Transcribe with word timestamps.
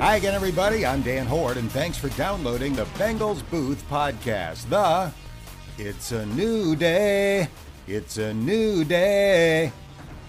Hi 0.00 0.16
again, 0.16 0.34
everybody. 0.34 0.84
I'm 0.84 1.02
Dan 1.02 1.26
Hoard, 1.26 1.56
and 1.56 1.70
thanks 1.70 1.96
for 1.96 2.08
downloading 2.10 2.74
the 2.74 2.84
Bengals 2.98 3.48
Booth 3.48 3.88
podcast. 3.88 4.68
The 4.68 5.12
It's 5.78 6.10
a 6.10 6.26
New 6.26 6.74
Day, 6.74 7.46
It's 7.86 8.18
a 8.18 8.34
New 8.34 8.82
Day 8.84 9.70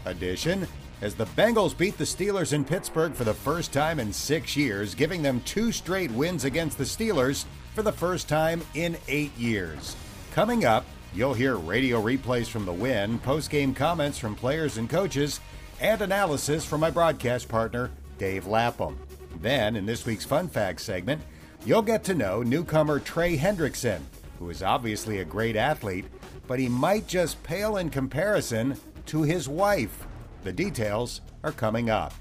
edition 0.05 0.67
as 1.01 1.15
the 1.15 1.25
Bengals 1.25 1.75
beat 1.75 1.97
the 1.97 2.03
Steelers 2.03 2.53
in 2.53 2.63
Pittsburgh 2.63 3.15
for 3.15 3.23
the 3.23 3.33
first 3.33 3.73
time 3.73 3.99
in 3.99 4.13
six 4.13 4.55
years, 4.55 4.93
giving 4.93 5.23
them 5.23 5.41
two 5.41 5.71
straight 5.71 6.11
wins 6.11 6.45
against 6.45 6.77
the 6.77 6.83
Steelers 6.83 7.45
for 7.73 7.81
the 7.81 7.91
first 7.91 8.29
time 8.29 8.61
in 8.75 8.97
eight 9.07 9.35
years. 9.35 9.95
Coming 10.31 10.65
up, 10.65 10.85
you'll 11.11 11.33
hear 11.33 11.55
radio 11.55 11.99
replays 12.01 12.47
from 12.47 12.65
the 12.65 12.73
win, 12.73 13.17
post 13.19 13.49
game 13.49 13.73
comments 13.73 14.19
from 14.19 14.35
players 14.35 14.77
and 14.77 14.87
coaches, 14.87 15.39
and 15.79 16.01
analysis 16.01 16.65
from 16.65 16.81
my 16.81 16.89
broadcast 16.89 17.47
partner, 17.47 17.91
Dave 18.17 18.47
Lapham. 18.47 18.97
Then, 19.39 19.75
in 19.75 19.85
this 19.85 20.05
week's 20.05 20.25
Fun 20.25 20.47
Facts 20.47 20.83
segment, 20.83 21.21
you'll 21.65 21.83
get 21.83 22.03
to 22.05 22.15
know 22.15 22.41
newcomer 22.41 22.99
Trey 22.99 23.37
Hendrickson, 23.37 24.01
who 24.39 24.49
is 24.49 24.63
obviously 24.63 25.19
a 25.19 25.25
great 25.25 25.55
athlete, 25.55 26.05
but 26.47 26.59
he 26.59 26.67
might 26.67 27.07
just 27.07 27.41
pale 27.43 27.77
in 27.77 27.89
comparison 27.89 28.77
to 29.05 29.21
his 29.21 29.47
wife. 29.47 30.07
The 30.43 30.51
details 30.51 31.21
are 31.43 31.51
coming 31.51 31.89
up. 31.89 32.13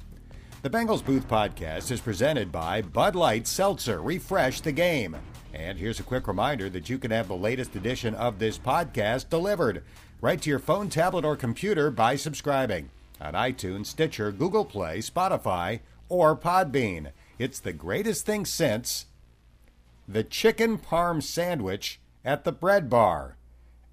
The 0.63 0.71
Bengals 0.71 1.05
Booth 1.05 1.29
podcast 1.29 1.91
is 1.91 2.01
presented 2.01 2.51
by 2.53 2.83
Bud 2.83 3.15
Light 3.15 3.47
Seltzer. 3.47 4.03
Refresh 4.03 4.61
the 4.61 4.73
game. 4.73 5.17
And 5.55 5.79
here's 5.79 6.01
a 6.01 6.05
quick 6.05 6.29
reminder 6.29 6.69
that 6.71 6.91
you 6.91 6.99
can 6.99 7.11
have 7.13 7.29
the 7.29 7.37
latest 7.37 7.77
edition 7.77 8.15
of 8.15 8.39
this 8.39 8.59
podcast 8.59 9.31
delivered 9.31 9.85
right 10.21 10.41
to 10.43 10.51
your 10.51 10.59
phone, 10.59 10.91
tablet, 10.91 11.25
or 11.25 11.37
computer 11.37 11.91
by 11.91 12.17
subscribing 12.17 12.91
on 13.27 13.35
iTunes, 13.35 13.87
Stitcher, 13.87 14.31
Google 14.31 14.65
Play, 14.65 14.99
Spotify, 14.99 15.81
or 16.09 16.37
Podbean. 16.37 17.11
It's 17.39 17.59
the 17.59 17.73
greatest 17.73 18.25
thing 18.25 18.45
since 18.45 19.07
the 20.07 20.23
chicken 20.23 20.79
parm 20.79 21.23
sandwich 21.23 22.01
at 22.25 22.45
the 22.45 22.53
bread 22.53 22.89
bar. 22.89 23.37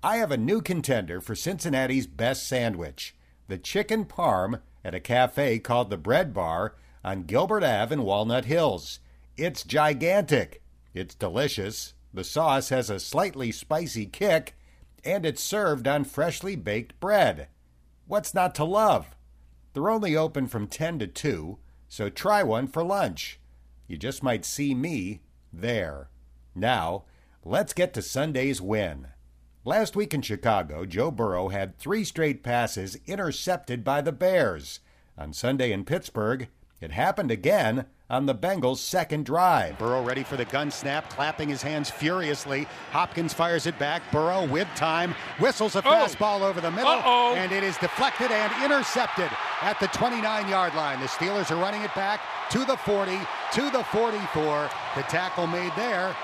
I 0.04 0.18
have 0.18 0.32
a 0.32 0.38
new 0.38 0.62
contender 0.62 1.20
for 1.20 1.34
Cincinnati's 1.34 2.08
best 2.08 2.48
sandwich 2.48 3.16
the 3.48 3.58
chicken 3.58 4.06
parm 4.06 4.62
at 4.84 4.96
a 4.96 5.00
cafe 5.00 5.60
called 5.60 5.90
the 5.90 5.98
Bread 5.98 6.34
Bar 6.34 6.76
on 7.04 7.24
Gilbert 7.24 7.64
Ave 7.64 7.94
in 7.94 8.04
Walnut 8.04 8.46
Hills. 8.46 9.00
It's 9.38 9.64
gigantic. 9.64 10.62
It's 10.94 11.16
delicious. 11.16 11.94
The 12.14 12.24
sauce 12.24 12.70
has 12.70 12.90
a 12.90 13.00
slightly 13.00 13.52
spicy 13.52 14.06
kick, 14.06 14.56
and 15.04 15.26
it's 15.26 15.44
served 15.44 15.88
on 15.88 16.04
freshly 16.04 16.56
baked 16.56 17.00
bread. 17.00 17.48
What's 18.08 18.34
not 18.34 18.56
to 18.56 18.64
love? 18.64 19.16
They're 19.74 19.90
only 19.90 20.16
open 20.16 20.48
from 20.48 20.68
10 20.68 21.00
to 21.00 21.08
2, 21.08 21.58
so 21.88 22.10
try 22.10 22.44
one 22.44 22.68
for 22.68 22.84
lunch. 22.84 23.40
You 23.88 23.98
just 23.98 24.24
might 24.24 24.46
see 24.46 24.74
me 24.74 25.22
there. 25.52 26.10
Now, 26.56 27.06
let's 27.44 27.74
get 27.74 27.94
to 27.96 28.02
Sunday's 28.02 28.62
win. 28.62 29.08
Last 29.66 29.96
week 29.96 30.14
in 30.14 30.22
Chicago, 30.22 30.86
Joe 30.86 31.10
Burrow 31.10 31.50
had 31.50 31.78
three 31.78 32.04
straight 32.04 32.44
passes 32.44 32.98
intercepted 33.08 33.84
by 33.84 34.02
the 34.02 34.12
Bears. 34.12 34.80
On 35.18 35.34
Sunday 35.34 35.72
in 35.72 35.86
Pittsburgh, 35.86 36.50
it 36.84 36.92
happened 36.92 37.32
again 37.32 37.86
on 38.10 38.26
the 38.26 38.36
Bengals' 38.36 38.78
second 38.78 39.26
drive. 39.26 39.80
Burrow 39.80 40.04
ready 40.04 40.22
for 40.22 40.36
the 40.36 40.44
gun 40.46 40.70
snap, 40.70 41.10
clapping 41.10 41.48
his 41.48 41.62
hands 41.62 41.90
furiously. 41.90 42.68
Hopkins 42.92 43.34
fires 43.34 43.66
it 43.66 43.80
back. 43.80 44.04
Burrow 44.12 44.46
with 44.46 44.68
time, 44.76 45.16
whistles 45.40 45.76
a 45.76 45.80
oh. 45.80 45.82
fastball 45.84 46.42
over 46.42 46.60
the 46.60 46.70
middle, 46.70 46.92
Uh-oh. 46.92 47.36
and 47.36 47.52
it 47.54 47.64
is 47.64 47.78
deflected 47.78 48.32
and 48.32 48.52
intercepted 48.64 49.30
at 49.62 49.80
the 49.80 49.88
29 49.88 50.50
yard 50.50 50.76
line. 50.76 51.00
The 51.00 51.08
Steelers 51.08 51.50
are 51.52 51.62
running 51.62 51.82
it 51.82 51.96
back 51.96 52.22
to 52.52 52.66
the 52.66 52.76
40, 52.76 53.18
to 53.54 53.70
the 53.72 53.84
44. 53.86 54.70
The 54.96 55.02
tackle 55.04 55.48
made 55.48 55.72
there. 55.78 56.16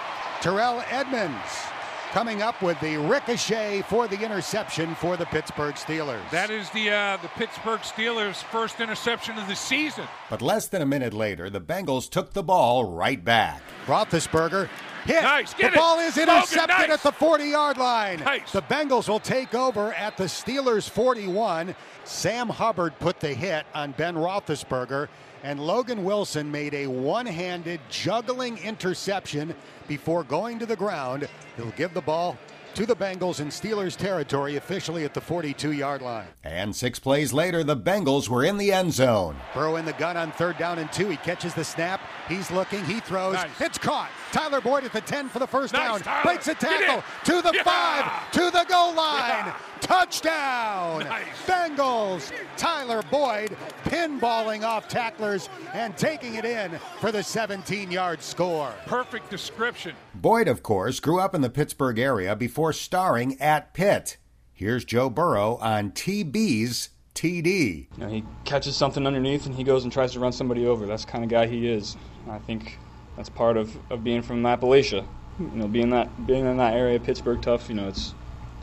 Terrell 0.42 0.84
Edmunds 0.90 1.70
coming 2.12 2.42
up 2.42 2.62
with 2.62 2.80
the 2.82 2.98
ricochet 2.98 3.84
for 3.84 4.08
the 4.08 4.20
interception 4.24 4.96
for 4.96 5.18
the 5.18 5.26
Pittsburgh 5.26 5.76
Steelers. 5.76 6.28
That 6.32 6.50
is 6.50 6.70
the 6.72 6.90
uh, 6.90 7.18
the 7.18 7.28
Pittsburgh 7.30 7.82
Steelers' 7.82 8.44
first 8.44 8.80
interception 8.80 9.38
of 9.38 9.48
the 9.48 9.56
season. 9.56 10.06
But 10.30 10.42
less 10.42 10.68
than 10.68 10.82
a 10.82 10.86
minute 10.86 11.14
later, 11.14 11.50
the 11.50 11.62
Bengals 11.62 12.10
took 12.10 12.34
the 12.34 12.44
ball 12.44 12.86
right 12.86 13.24
back. 13.24 13.62
Roethlisberger 13.86 14.70
hit. 15.06 15.24
Nice. 15.24 15.54
The 15.54 15.68
it. 15.68 15.76
ball 15.76 16.00
is 16.00 16.18
Logan, 16.18 16.36
intercepted 16.36 16.90
nice. 16.90 16.90
at 16.90 17.04
the 17.04 17.12
40-yard 17.12 17.78
line. 17.78 18.20
Nice. 18.20 18.52
The 18.52 18.62
Bengals 18.64 19.08
will 19.08 19.20
take 19.20 19.54
over 19.54 19.94
at 19.94 20.18
the 20.18 20.26
Steelers 20.26 20.90
41. 20.90 21.76
Sam 22.04 22.50
Hubbard 22.50 22.98
put 23.00 23.20
the 23.20 23.34
hit 23.34 23.66
on 23.74 23.92
Ben 23.92 24.16
Roethlisberger, 24.16 25.08
and 25.44 25.60
Logan 25.60 26.04
Wilson 26.04 26.50
made 26.52 26.74
a 26.74 26.88
one-handed 26.88 27.80
juggling 27.90 28.58
interception 28.60 29.54
before 29.88 30.24
going 30.24 30.60
to 30.60 30.66
the 30.66 30.76
ground. 30.76 31.28
He'll 31.58 31.72
give 31.72 31.94
the 31.94 32.02
ball 32.02 32.38
to 32.76 32.86
the 32.86 32.96
Bengals 32.96 33.40
in 33.40 33.48
Steelers 33.48 33.96
territory 33.98 34.56
officially 34.56 35.04
at 35.04 35.14
the 35.16 35.20
42-yard 35.20 36.04
line. 36.04 36.28
And 36.44 36.74
six 36.76 37.00
plays 37.00 37.34
later, 37.34 37.64
the 37.64 37.76
Bengals 37.76 38.30
were 38.30 38.46
in 38.46 38.58
the 38.58 38.72
end 38.72 38.94
zone. 38.94 39.36
Burrow 39.56 39.78
in 39.78 39.86
the 39.86 39.94
gun 39.94 40.16
on 40.16 40.32
third 40.34 40.58
down 40.60 40.78
and 40.78 40.92
two. 40.94 41.10
He 41.10 41.18
catches 41.18 41.56
the 41.56 41.64
snap. 41.64 42.00
He's 42.28 42.52
looking. 42.52 42.86
He 42.86 43.00
throws. 43.00 43.34
Nice. 43.34 43.50
It's 43.60 43.78
caught. 43.80 44.12
Tyler 44.32 44.62
Boyd 44.62 44.84
at 44.84 44.94
the 44.94 45.02
10 45.02 45.30
for 45.30 45.40
the 45.40 45.48
first 45.48 45.74
Nice, 45.74 45.90
down. 45.90 46.00
Tyler. 46.02 46.24
Breaks 46.24 46.48
a 46.48 46.54
tackle 46.54 47.04
to 47.26 47.42
the 47.42 47.52
Yeah. 47.56 47.64
five, 47.64 48.32
to 48.34 48.52
the 48.52 48.66
goal 48.70 48.94
line. 48.94 49.30
Yeah. 49.48 49.56
Touchdown. 49.90 51.00
Nice. 51.00 51.26
Bengals. 51.48 52.32
Tyler 52.58 53.02
Boyd 53.10 53.58
pinballing 53.86 54.64
off 54.64 54.88
tacklers 54.88 55.50
and 55.74 55.98
taking 55.98 56.36
it 56.36 56.46
in 56.46 56.78
for 57.00 57.12
the 57.12 57.24
17 57.24 57.90
yard 57.90 58.22
score. 58.22 58.72
Perfect 58.86 59.32
description. 59.32 59.96
Boyd, 60.14 60.48
of 60.48 60.62
course, 60.62 61.00
grew 61.00 61.20
up 61.20 61.34
in 61.34 61.42
the 61.42 61.50
Pittsburgh 61.50 61.98
area 61.98 62.36
before 62.36 62.72
starring 62.72 63.42
at 63.42 63.74
Pitt. 63.74 64.18
Here's 64.54 64.86
Joe 64.86 65.10
Burrow 65.10 65.58
on 65.60 65.90
TB's 65.90 66.90
TD. 67.16 67.88
You 67.98 67.98
know, 67.98 68.10
he 68.10 68.24
catches 68.46 68.76
something 68.76 69.08
underneath 69.08 69.48
and 69.48 69.56
he 69.56 69.64
goes 69.64 69.86
and 69.86 69.92
tries 69.92 70.12
to 70.12 70.20
run 70.20 70.34
somebody 70.34 70.68
over. 70.68 70.86
That's 70.86 71.04
the 71.04 71.12
kind 71.12 71.24
of 71.24 71.32
guy 71.32 71.48
he 71.48 71.68
is. 71.68 71.98
I 72.30 72.38
think 72.38 72.78
that's 73.18 73.30
part 73.30 73.58
of, 73.58 73.76
of 73.90 74.04
being 74.04 74.22
from 74.22 74.44
Appalachia. 74.44 75.04
You 75.40 75.50
know, 75.56 75.68
being 75.68 75.90
that 75.90 76.28
being 76.28 76.46
in 76.46 76.58
that 76.58 76.76
area, 76.76 77.00
Pittsburgh 77.00 77.42
tough. 77.42 77.70
You 77.70 77.76
know, 77.76 77.88
it's 77.88 78.14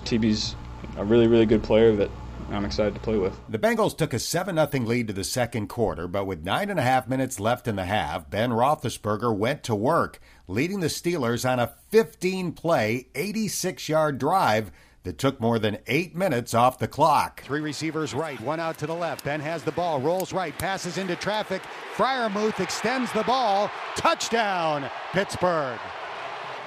TB's 0.05 0.55
a 0.97 1.05
really 1.05 1.27
really 1.27 1.47
good 1.47 1.63
player 1.63 1.95
that 1.97 2.11
I'm 2.51 2.65
excited 2.65 2.95
to 2.95 3.01
play 3.01 3.19
with. 3.19 3.39
The 3.49 3.59
Bengals 3.59 3.97
took 3.97 4.13
a 4.13 4.19
7 4.19 4.55
0 4.55 4.85
lead 4.85 5.09
to 5.09 5.13
the 5.13 5.25
second 5.25 5.69
quarter, 5.69 6.07
but 6.07 6.27
with 6.27 6.45
nine 6.45 6.71
and 6.71 6.79
a 6.79 6.83
half 6.83 7.09
minutes 7.09 7.41
left 7.41 7.67
in 7.67 7.77
the 7.77 7.85
half, 7.85 8.31
Ben 8.31 8.51
Roethlisberger 8.51 9.37
went 9.37 9.63
to 9.65 9.75
work, 9.75 10.21
leading 10.47 10.81
the 10.81 10.87
Steelers 10.87 11.49
on 11.49 11.59
a 11.59 11.73
15 11.91 12.53
play, 12.53 13.09
86 13.15 13.89
yard 13.89 14.19
drive 14.19 14.71
that 15.03 15.19
took 15.19 15.41
more 15.41 15.59
than 15.59 15.79
eight 15.87 16.17
minutes 16.17 16.53
off 16.53 16.79
the 16.79 16.89
clock. 16.89 17.41
Three 17.43 17.61
receivers 17.61 18.13
right, 18.13 18.41
one 18.41 18.61
out 18.61 18.79
to 18.79 18.87
the 18.87 18.95
left. 18.95 19.25
Ben 19.25 19.41
has 19.41 19.63
the 19.63 19.73
ball, 19.73 20.01
rolls 20.01 20.33
right, 20.33 20.57
passes 20.59 20.99
into 20.99 21.17
traffic. 21.17 21.63
Freiermuth 21.95 22.61
extends 22.61 23.13
the 23.13 23.23
ball. 23.23 23.71
Touchdown, 23.97 24.91
Pittsburgh. 25.13 25.79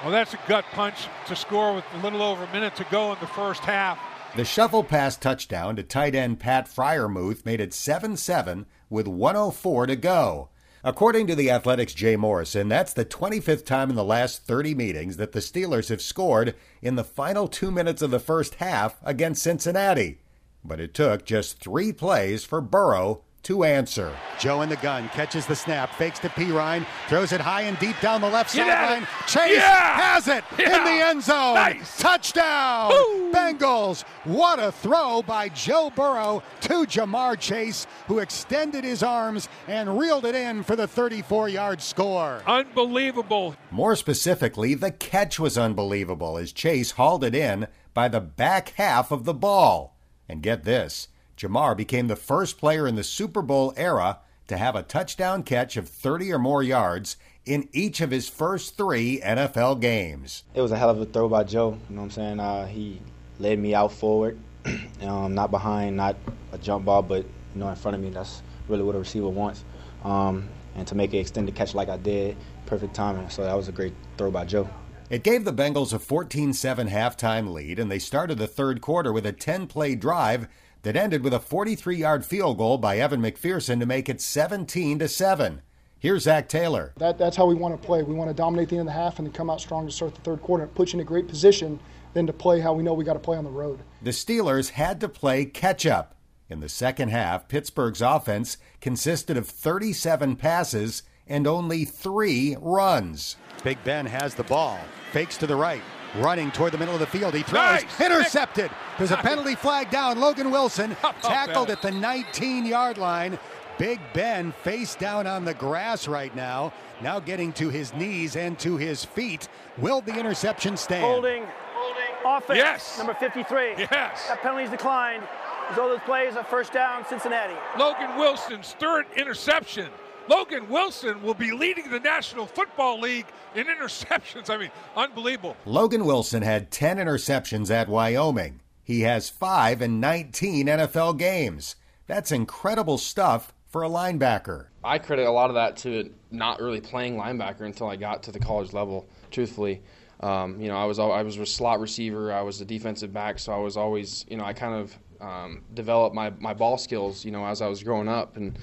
Well, 0.02 0.12
that's 0.12 0.32
a 0.32 0.38
gut 0.48 0.64
punch 0.72 1.08
to 1.26 1.36
score 1.36 1.74
with 1.74 1.84
a 1.94 1.98
little 1.98 2.22
over 2.22 2.44
a 2.44 2.52
minute 2.52 2.74
to 2.76 2.86
go 2.90 3.12
in 3.12 3.18
the 3.20 3.26
first 3.26 3.60
half. 3.60 3.98
The 4.34 4.46
shuffle 4.46 4.82
pass 4.82 5.16
touchdown 5.16 5.76
to 5.76 5.82
tight 5.82 6.14
end 6.14 6.40
Pat 6.40 6.66
Freiermuth 6.66 7.44
made 7.44 7.60
it 7.60 7.74
7 7.74 8.16
7 8.16 8.64
with 8.88 9.06
104 9.06 9.86
to 9.86 9.96
go. 9.96 10.48
According 10.82 11.26
to 11.26 11.34
the 11.34 11.50
Athletic's 11.50 11.92
Jay 11.92 12.16
Morrison, 12.16 12.68
that's 12.68 12.94
the 12.94 13.04
25th 13.04 13.66
time 13.66 13.90
in 13.90 13.96
the 13.96 14.04
last 14.04 14.46
30 14.46 14.74
meetings 14.74 15.18
that 15.18 15.32
the 15.32 15.40
Steelers 15.40 15.90
have 15.90 16.00
scored 16.00 16.54
in 16.80 16.94
the 16.94 17.04
final 17.04 17.46
two 17.46 17.70
minutes 17.70 18.00
of 18.00 18.10
the 18.10 18.18
first 18.18 18.54
half 18.54 18.96
against 19.02 19.42
Cincinnati. 19.42 20.20
But 20.64 20.80
it 20.80 20.94
took 20.94 21.26
just 21.26 21.60
three 21.60 21.92
plays 21.92 22.44
for 22.44 22.62
Burrow 22.62 23.24
to 23.44 23.64
answer. 23.64 24.12
Joe 24.38 24.62
in 24.62 24.68
the 24.68 24.76
gun 24.76 25.08
catches 25.10 25.46
the 25.46 25.56
snap, 25.56 25.94
fakes 25.94 26.18
to 26.20 26.28
Perine, 26.28 26.86
throws 27.08 27.32
it 27.32 27.40
high 27.40 27.62
and 27.62 27.78
deep 27.78 27.98
down 28.00 28.20
the 28.20 28.28
left 28.28 28.50
sideline. 28.50 29.06
Chase 29.26 29.56
Yeah. 29.56 29.96
has 30.00 30.28
it 30.28 30.44
in 30.58 30.84
the 30.84 30.90
end 31.06 31.22
zone. 31.22 31.54
Nice. 31.54 31.98
Touchdown, 31.98 32.90
Woo. 32.92 33.32
Bengals. 33.32 34.02
What 34.24 34.58
a 34.58 34.70
throw 34.72 35.22
by 35.22 35.48
Joe 35.48 35.90
Burrow 35.94 36.42
to 36.62 36.84
Ja'Marr 36.86 37.38
Chase, 37.38 37.86
who 38.06 38.18
extended 38.18 38.84
his 38.84 39.02
arms 39.02 39.48
and 39.68 39.98
reeled 39.98 40.24
it 40.26 40.34
in 40.34 40.62
for 40.62 40.76
the 40.76 40.86
34 40.86 41.48
yard 41.48 41.80
score. 41.80 42.42
Unbelievable. 42.46 43.54
More 43.70 43.96
specifically, 43.96 44.74
the 44.74 44.90
catch 44.90 45.38
was 45.38 45.56
unbelievable 45.58 46.36
as 46.38 46.52
Chase 46.52 46.92
hauled 46.92 47.24
it 47.24 47.34
in 47.34 47.66
by 47.94 48.08
the 48.08 48.20
back 48.20 48.70
half 48.70 49.10
of 49.10 49.24
the 49.24 49.34
ball. 49.34 49.96
And 50.28 50.42
get 50.42 50.64
this 50.64 51.08
Ja'Marr 51.40 51.74
became 51.74 52.08
the 52.08 52.16
first 52.16 52.58
player 52.58 52.86
in 52.86 52.96
the 52.96 53.02
Super 53.02 53.40
Bowl 53.40 53.72
era 53.74 54.18
to 54.46 54.58
have 54.58 54.76
a 54.76 54.82
touchdown 54.82 55.42
catch 55.42 55.78
of 55.78 55.88
30 55.88 56.34
or 56.34 56.38
more 56.38 56.62
yards 56.62 57.16
in 57.46 57.66
each 57.72 58.02
of 58.02 58.10
his 58.10 58.28
first 58.28 58.76
three 58.76 59.22
NFL 59.24 59.80
games. 59.80 60.44
It 60.52 60.60
was 60.60 60.70
a 60.70 60.76
hell 60.76 60.90
of 60.90 61.00
a 61.00 61.06
throw 61.06 61.30
by 61.30 61.44
Joe. 61.44 61.78
You 61.88 61.96
know 61.96 62.02
what 62.02 62.06
I'm 62.06 62.10
saying? 62.10 62.40
Uh, 62.40 62.66
he 62.66 63.00
led 63.38 63.58
me 63.58 63.74
out 63.74 63.90
forward, 63.90 64.38
um, 65.02 65.34
not 65.34 65.50
behind, 65.50 65.96
not 65.96 66.16
a 66.52 66.58
jump 66.58 66.84
ball, 66.84 67.00
but 67.00 67.24
you 67.54 67.60
know, 67.60 67.70
in 67.70 67.76
front 67.76 67.94
of 67.94 68.02
me. 68.02 68.10
That's 68.10 68.42
really 68.68 68.82
what 68.82 68.94
a 68.94 68.98
receiver 68.98 69.30
wants. 69.30 69.64
Um, 70.04 70.46
and 70.74 70.86
to 70.88 70.94
make 70.94 71.14
an 71.14 71.20
extended 71.20 71.54
catch 71.54 71.74
like 71.74 71.88
I 71.88 71.96
did, 71.96 72.36
perfect 72.66 72.92
timing. 72.92 73.30
So 73.30 73.44
that 73.44 73.56
was 73.56 73.68
a 73.68 73.72
great 73.72 73.94
throw 74.18 74.30
by 74.30 74.44
Joe. 74.44 74.68
It 75.08 75.24
gave 75.24 75.44
the 75.44 75.54
Bengals 75.54 75.94
a 75.94 75.98
14 75.98 76.52
7 76.52 76.88
halftime 76.88 77.50
lead, 77.50 77.78
and 77.78 77.90
they 77.90 77.98
started 77.98 78.36
the 78.36 78.46
third 78.46 78.82
quarter 78.82 79.10
with 79.10 79.24
a 79.24 79.32
10 79.32 79.68
play 79.68 79.94
drive 79.94 80.46
that 80.82 80.96
ended 80.96 81.22
with 81.22 81.34
a 81.34 81.40
43 81.40 81.96
yard 81.96 82.24
field 82.24 82.58
goal 82.58 82.78
by 82.78 82.98
Evan 82.98 83.20
McPherson 83.20 83.80
to 83.80 83.86
make 83.86 84.08
it 84.08 84.20
17 84.20 84.98
to 84.98 85.08
7. 85.08 85.62
Here's 85.98 86.22
Zac 86.22 86.48
Taylor. 86.48 86.94
That, 86.96 87.18
that's 87.18 87.36
how 87.36 87.44
we 87.46 87.54
want 87.54 87.80
to 87.80 87.86
play. 87.86 88.02
We 88.02 88.14
want 88.14 88.30
to 88.30 88.34
dominate 88.34 88.70
the 88.70 88.76
end 88.76 88.88
of 88.88 88.94
the 88.94 89.00
half 89.00 89.18
and 89.18 89.26
then 89.26 89.32
come 89.32 89.50
out 89.50 89.60
strong 89.60 89.86
to 89.86 89.92
start 89.92 90.14
the 90.14 90.22
third 90.22 90.40
quarter. 90.40 90.64
It 90.64 90.74
puts 90.74 90.92
you 90.92 90.98
in 90.98 91.02
a 91.02 91.06
great 91.06 91.28
position 91.28 91.78
then 92.14 92.26
to 92.26 92.32
play 92.32 92.60
how 92.60 92.72
we 92.72 92.82
know 92.82 92.94
we 92.94 93.04
got 93.04 93.12
to 93.12 93.18
play 93.18 93.36
on 93.36 93.44
the 93.44 93.50
road. 93.50 93.80
The 94.02 94.10
Steelers 94.10 94.70
had 94.70 95.00
to 95.00 95.08
play 95.08 95.44
catch 95.44 95.86
up. 95.86 96.16
In 96.48 96.60
the 96.60 96.68
second 96.68 97.10
half, 97.10 97.46
Pittsburgh's 97.48 98.02
offense 98.02 98.56
consisted 98.80 99.36
of 99.36 99.46
37 99.46 100.36
passes 100.36 101.04
and 101.28 101.46
only 101.46 101.84
three 101.84 102.56
runs. 102.58 103.36
Big 103.62 103.82
Ben 103.84 104.06
has 104.06 104.34
the 104.34 104.42
ball, 104.42 104.80
fakes 105.12 105.36
to 105.36 105.46
the 105.46 105.54
right, 105.54 105.82
running 106.16 106.50
toward 106.50 106.72
the 106.72 106.78
middle 106.78 106.94
of 106.94 107.00
the 107.00 107.06
field. 107.06 107.34
He 107.34 107.42
throws, 107.42 107.82
Nice. 107.82 108.00
intercepted. 108.00 108.70
There's 108.98 109.10
a 109.10 109.16
penalty 109.16 109.54
flag 109.54 109.90
down. 109.90 110.18
Logan 110.20 110.50
Wilson 110.50 110.96
oh, 111.04 111.14
tackled 111.22 111.70
at 111.70 111.82
the 111.82 111.90
19 111.90 112.66
yard 112.66 112.98
line. 112.98 113.38
Big 113.78 113.98
Ben 114.12 114.52
face 114.52 114.94
down 114.94 115.26
on 115.26 115.44
the 115.46 115.54
grass 115.54 116.06
right 116.06 116.34
now, 116.36 116.70
now 117.00 117.18
getting 117.18 117.50
to 117.54 117.70
his 117.70 117.94
knees 117.94 118.36
and 118.36 118.58
to 118.58 118.76
his 118.76 119.06
feet. 119.06 119.48
Will 119.78 120.02
the 120.02 120.18
interception 120.18 120.76
stand? 120.76 121.02
Holding. 121.02 121.46
Holding. 121.74 122.02
Offense. 122.26 122.58
Yes. 122.58 122.98
Number 122.98 123.14
53. 123.14 123.74
Yes. 123.78 124.28
That 124.28 124.40
penalty's 124.42 124.68
declined. 124.68 125.22
As 125.70 125.78
all 125.78 125.88
those 125.88 126.00
plays 126.00 126.36
are 126.36 126.44
first 126.44 126.74
down, 126.74 127.06
Cincinnati. 127.08 127.54
Logan 127.78 128.18
Wilson's 128.18 128.74
third 128.78 129.06
interception. 129.16 129.88
Logan 130.30 130.68
Wilson 130.68 131.24
will 131.24 131.34
be 131.34 131.50
leading 131.50 131.90
the 131.90 131.98
National 131.98 132.46
Football 132.46 133.00
League 133.00 133.26
in 133.56 133.66
interceptions. 133.66 134.48
I 134.48 134.58
mean, 134.58 134.70
unbelievable. 134.94 135.56
Logan 135.66 136.04
Wilson 136.04 136.42
had 136.42 136.70
10 136.70 136.98
interceptions 136.98 137.68
at 137.68 137.88
Wyoming. 137.88 138.60
He 138.84 139.00
has 139.00 139.28
5 139.28 139.82
in 139.82 139.98
19 139.98 140.68
NFL 140.68 141.18
games. 141.18 141.74
That's 142.06 142.30
incredible 142.30 142.96
stuff 142.96 143.52
for 143.66 143.82
a 143.82 143.88
linebacker. 143.88 144.66
I 144.84 144.98
credit 144.98 145.26
a 145.26 145.32
lot 145.32 145.50
of 145.50 145.54
that 145.54 145.76
to 145.78 146.12
not 146.30 146.60
really 146.60 146.80
playing 146.80 147.16
linebacker 147.16 147.62
until 147.62 147.88
I 147.88 147.96
got 147.96 148.22
to 148.22 148.30
the 148.30 148.38
college 148.38 148.72
level. 148.72 149.08
Truthfully, 149.32 149.82
um, 150.20 150.60
you 150.60 150.68
know, 150.68 150.76
I 150.76 150.84
was 150.84 151.00
I 151.00 151.22
was 151.22 151.38
a 151.38 151.46
slot 151.46 151.80
receiver. 151.80 152.32
I 152.32 152.42
was 152.42 152.60
a 152.60 152.64
defensive 152.64 153.12
back, 153.12 153.40
so 153.40 153.52
I 153.52 153.58
was 153.58 153.76
always, 153.76 154.24
you 154.28 154.36
know, 154.36 154.44
I 154.44 154.52
kind 154.52 154.74
of 154.74 154.96
um, 155.20 155.62
developed 155.74 156.14
my, 156.14 156.30
my 156.38 156.54
ball 156.54 156.78
skills, 156.78 157.24
you 157.24 157.32
know, 157.32 157.44
as 157.44 157.60
I 157.60 157.66
was 157.66 157.82
growing 157.82 158.08
up, 158.08 158.36
and 158.36 158.56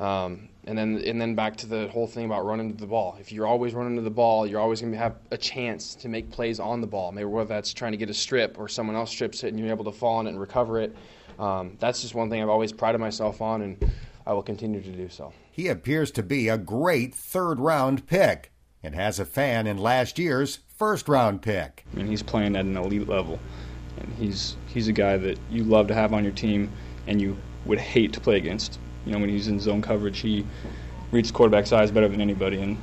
um, 0.00 0.48
and 0.66 0.76
then 0.76 1.02
and 1.04 1.20
then 1.20 1.34
back 1.34 1.56
to 1.56 1.66
the 1.66 1.88
whole 1.88 2.06
thing 2.06 2.24
about 2.26 2.44
running 2.44 2.72
to 2.72 2.80
the 2.80 2.86
ball. 2.86 3.16
If 3.20 3.32
you're 3.32 3.46
always 3.46 3.74
running 3.74 3.96
to 3.96 4.02
the 4.02 4.10
ball, 4.10 4.46
you're 4.46 4.60
always 4.60 4.80
going 4.80 4.92
to 4.92 4.98
have 4.98 5.16
a 5.30 5.36
chance 5.36 5.94
to 5.96 6.08
make 6.08 6.30
plays 6.30 6.60
on 6.60 6.80
the 6.80 6.86
ball. 6.86 7.12
Maybe 7.12 7.26
whether 7.26 7.48
that's 7.48 7.72
trying 7.72 7.92
to 7.92 7.98
get 7.98 8.10
a 8.10 8.14
strip 8.14 8.58
or 8.58 8.68
someone 8.68 8.96
else 8.96 9.10
strips 9.10 9.44
it 9.44 9.48
and 9.48 9.58
you're 9.58 9.68
able 9.68 9.84
to 9.84 9.92
fall 9.92 10.16
on 10.16 10.26
it 10.26 10.30
and 10.30 10.40
recover 10.40 10.80
it. 10.80 10.94
Um, 11.38 11.76
that's 11.80 12.02
just 12.02 12.14
one 12.14 12.30
thing 12.30 12.40
I've 12.42 12.48
always 12.48 12.72
prided 12.72 13.00
myself 13.00 13.40
on, 13.40 13.62
and 13.62 13.90
I 14.26 14.32
will 14.32 14.42
continue 14.42 14.80
to 14.80 14.92
do 14.92 15.08
so. 15.08 15.32
He 15.50 15.68
appears 15.68 16.10
to 16.12 16.22
be 16.22 16.48
a 16.48 16.58
great 16.58 17.14
third 17.14 17.60
round 17.60 18.06
pick 18.06 18.52
and 18.82 18.94
has 18.94 19.18
a 19.18 19.24
fan 19.24 19.66
in 19.66 19.78
last 19.78 20.18
year's 20.18 20.60
first 20.68 21.08
round 21.08 21.42
pick. 21.42 21.84
I 21.92 21.96
mean, 21.96 22.06
he's 22.06 22.22
playing 22.22 22.56
at 22.56 22.64
an 22.64 22.76
elite 22.76 23.08
level, 23.08 23.38
and 23.98 24.12
he's 24.14 24.56
he's 24.66 24.88
a 24.88 24.92
guy 24.92 25.16
that 25.16 25.38
you 25.50 25.64
love 25.64 25.88
to 25.88 25.94
have 25.94 26.12
on 26.12 26.24
your 26.24 26.32
team, 26.32 26.70
and 27.06 27.20
you 27.20 27.36
would 27.66 27.78
hate 27.78 28.12
to 28.12 28.20
play 28.20 28.36
against. 28.36 28.78
You 29.06 29.12
know, 29.12 29.18
when 29.18 29.28
he's 29.28 29.48
in 29.48 29.60
zone 29.60 29.82
coverage, 29.82 30.20
he 30.20 30.46
reads 31.10 31.30
quarterback 31.30 31.66
size 31.66 31.90
better 31.90 32.08
than 32.08 32.20
anybody, 32.20 32.60
and 32.60 32.76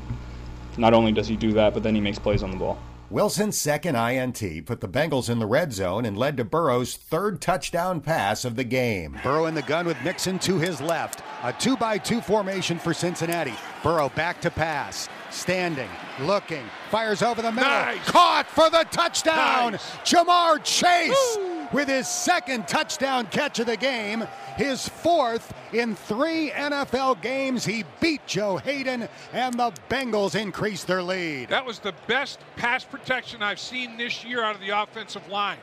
not 0.77 0.93
only 0.93 1.11
does 1.11 1.27
he 1.27 1.35
do 1.35 1.51
that, 1.53 1.73
but 1.73 1.83
then 1.83 1.95
he 1.95 2.01
makes 2.01 2.19
plays 2.19 2.43
on 2.43 2.51
the 2.51 2.57
ball. 2.57 2.79
Wilson's 3.09 3.59
second 3.59 3.97
INT 3.97 4.65
put 4.65 4.79
the 4.79 4.87
Bengals 4.87 5.29
in 5.29 5.37
the 5.37 5.45
red 5.45 5.73
zone 5.73 6.05
and 6.05 6.17
led 6.17 6.37
to 6.37 6.45
Burrow's 6.45 6.95
third 6.95 7.41
touchdown 7.41 7.99
pass 7.99 8.45
of 8.45 8.55
the 8.55 8.63
game. 8.63 9.19
Burrow 9.21 9.47
in 9.47 9.53
the 9.53 9.61
gun 9.63 9.85
with 9.85 10.01
Mixon 10.01 10.39
to 10.39 10.57
his 10.57 10.79
left. 10.79 11.21
A 11.43 11.51
two 11.51 11.75
by 11.75 11.97
two 11.97 12.21
formation 12.21 12.79
for 12.79 12.93
Cincinnati. 12.93 13.53
Burrow 13.83 14.07
back 14.15 14.39
to 14.39 14.49
pass. 14.49 15.09
Standing, 15.29 15.89
looking, 16.21 16.63
fires 16.89 17.21
over 17.21 17.41
the 17.41 17.51
middle. 17.51 17.69
Nice. 17.69 17.99
Caught 18.09 18.47
for 18.47 18.69
the 18.69 18.85
touchdown. 18.91 19.73
Nice. 19.73 19.91
Ja'Marr 20.05 20.63
Chase 20.63 21.37
with 21.73 21.87
his 21.87 22.07
second 22.07 22.67
touchdown 22.67 23.27
catch 23.27 23.59
of 23.59 23.65
the 23.67 23.77
game. 23.77 24.27
His 24.55 24.87
fourth 24.87 25.53
in 25.73 25.95
three 25.95 26.51
NFL 26.51 27.21
games. 27.21 27.65
He 27.65 27.85
beat 27.99 28.25
Joe 28.27 28.57
Haden, 28.57 29.07
and 29.33 29.53
the 29.55 29.71
Bengals 29.89 30.39
increased 30.39 30.87
their 30.87 31.03
lead. 31.03 31.49
That 31.49 31.65
was 31.65 31.79
the 31.79 31.93
best 32.07 32.39
pass 32.55 32.83
protection 32.83 33.41
I've 33.41 33.59
seen 33.59 33.97
this 33.97 34.23
year 34.23 34.43
out 34.43 34.55
of 34.55 34.61
the 34.61 34.69
offensive 34.69 35.27
line. 35.29 35.57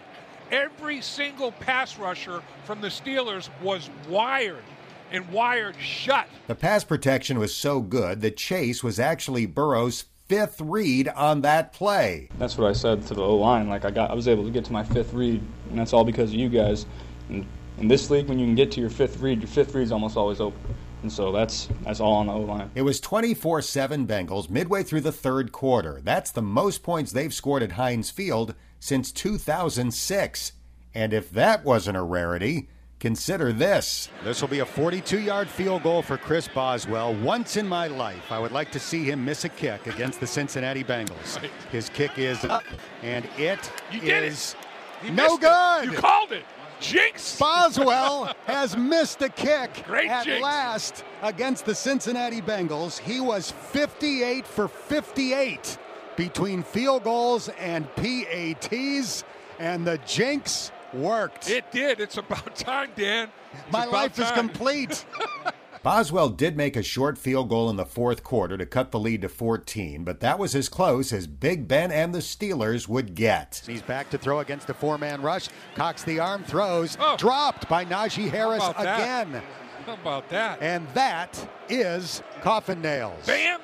Every 0.51 1.03
single 1.03 1.53
pass 1.53 1.99
rusher 1.99 2.43
from 2.65 2.81
the 2.81 2.89
Steelers 2.89 3.51
was 3.61 3.91
wired 4.09 4.65
and 5.11 5.29
wired 5.31 5.77
shut. 5.79 6.27
The 6.47 6.55
pass 6.55 6.85
protection 6.85 7.39
was 7.39 7.55
so 7.55 7.81
good 7.81 8.21
that 8.23 8.37
Chase 8.37 8.83
was 8.83 8.99
actually 8.99 9.47
Burrow's 9.47 10.05
fifth 10.29 10.61
read 10.61 11.09
on 11.09 11.41
that 11.43 11.73
play. 11.73 12.29
That's 12.39 12.57
what 12.59 12.69
I 12.69 12.73
said 12.73 13.07
to 13.07 13.15
the 13.15 13.23
O 13.23 13.37
line. 13.37 13.69
Like 13.69 13.85
I 13.85 13.91
got, 13.91 14.11
I 14.11 14.15
was 14.15 14.29
able 14.29 14.45
to 14.45 14.51
get 14.51 14.65
to 14.67 14.73
my 14.73 14.85
fifth 14.85 15.13
read, 15.15 15.43
and 15.71 15.79
that's 15.79 15.93
all 15.93 16.05
because 16.05 16.31
of 16.31 16.35
you 16.37 16.49
guys. 16.49 16.87
And 17.29 17.47
in 17.79 17.89
this 17.89 18.11
league, 18.11 18.29
when 18.29 18.39
you 18.39 18.47
can 18.47 18.55
get 18.55 18.71
to 18.73 18.81
your 18.81 18.91
fifth 18.91 19.21
read, 19.21 19.41
your 19.41 19.49
fifth 19.49 19.75
read 19.75 19.83
is 19.83 19.93
almost 19.93 20.17
always 20.17 20.41
open. 20.41 20.61
And 21.03 21.13
so 21.13 21.31
that's 21.31 21.69
that's 21.83 22.01
all 22.01 22.15
on 22.15 22.27
the 22.27 22.33
O 22.33 22.41
line. 22.41 22.71
It 22.75 22.83
was 22.83 23.01
24 23.01 23.63
7 23.63 24.07
Bengals 24.07 24.51
midway 24.51 24.83
through 24.83 25.03
the 25.03 25.13
third 25.13 25.53
quarter. 25.53 26.01
That's 26.03 26.31
the 26.31 26.43
most 26.43 26.83
points 26.83 27.13
they've 27.13 27.33
scored 27.33 27.63
at 27.63 27.73
Heinz 27.73 28.11
Field 28.11 28.55
since 28.81 29.13
2006. 29.13 30.53
And 30.95 31.13
if 31.13 31.31
that 31.31 31.65
wasn't 31.65 31.97
a 31.97 32.03
rarity, 32.03 32.69
consider 33.01 33.53
this. 33.53 34.09
This 34.25 34.41
will 34.41 34.49
be 34.49 34.59
a 34.61 34.67
42 34.67 35.21
yard 35.21 35.49
field 35.49 35.83
goal 35.83 36.03
for 36.03 36.17
Chris 36.17 36.49
Boswell. 36.49 37.15
Once 37.15 37.57
in 37.57 37.67
my 37.69 37.87
life, 37.87 38.31
I 38.33 38.39
would 38.39 38.53
like 38.53 38.71
to 38.73 38.79
see 38.81 39.05
him 39.05 39.25
miss 39.25 39.45
a 39.45 39.49
kick 39.49 39.87
against 39.87 40.21
the 40.21 40.27
Cincinnati 40.27 40.85
Bengals. 40.85 41.39
His 41.71 41.89
kick 41.91 42.19
is 42.19 42.45
up, 42.45 42.65
and 43.03 43.27
it 43.37 43.71
You 43.93 44.01
did 44.01 44.09
it. 44.25 44.25
is 44.25 44.57
You 45.05 45.11
no 45.13 45.25
missed 45.25 45.35
it. 45.37 45.41
good. 45.43 45.93
You 45.93 45.99
called 45.99 46.33
it. 46.33 46.45
Jinx. 46.81 47.37
Boswell 47.39 48.33
has 48.47 48.77
missed 48.77 49.21
a 49.23 49.29
kick 49.29 49.83
Great 49.85 50.09
at 50.09 50.25
jinx. 50.25 50.41
last 50.43 51.05
against 51.23 51.65
the 51.67 51.75
Cincinnati 51.75 52.41
Bengals. 52.41 52.99
He 53.01 53.21
was 53.21 53.51
58 53.51 54.47
for 54.47 54.69
58 54.69 55.77
between 56.17 56.63
field 56.63 57.03
goals 57.03 57.49
and 57.59 57.87
PATs, 57.97 59.25
and 59.59 59.85
the 59.85 59.99
jinx 60.07 60.71
worked. 60.95 61.49
It 61.51 61.71
did. 61.71 62.01
It's 62.01 62.17
about 62.17 62.55
time, 62.57 62.91
Dan. 62.97 63.29
It's 63.53 63.73
My 63.73 63.83
about 63.85 63.93
life 63.93 64.19
is 64.19 64.31
complete. 64.33 65.05
Boswell 65.85 66.29
did 66.29 66.57
make 66.57 66.77
a 66.77 66.83
short 66.83 67.17
field 67.17 67.49
goal 67.49 67.71
in 67.71 67.77
the 67.77 67.87
fourth 67.87 68.25
quarter 68.25 68.59
to 68.59 68.67
cut 68.67 68.91
the 68.91 68.99
lead 68.99 69.23
to 69.23 69.29
14, 69.29 70.03
but 70.03 70.19
that 70.21 70.39
was 70.39 70.55
as 70.57 70.69
close 70.69 71.13
as 71.13 71.29
Big 71.29 71.69
Ben 71.69 71.93
and 71.93 72.13
the 72.13 72.19
Steelers 72.19 72.89
would 72.89 73.15
get. 73.15 73.63
He's 73.65 73.81
back 73.81 74.11
to 74.11 74.19
throw 74.19 74.41
against 74.41 74.69
a 74.69 74.75
four-man 74.75 75.23
rush. 75.23 75.49
cocks 75.77 76.03
the 76.03 76.19
arm, 76.19 76.43
throws, 76.43 76.97
Oh. 77.01 77.17
dropped 77.17 77.69
by 77.69 77.85
Najee 77.85 78.29
Harris 78.29 78.57
about 78.65 78.77
that? 78.83 79.01
again. 79.29 79.43
How 79.87 79.95
about 79.95 80.29
that? 80.31 80.61
And 80.61 80.87
that 80.95 81.49
is 81.69 82.23
coffin 82.43 82.83
nails. 82.83 83.25
Bam, 83.25 83.61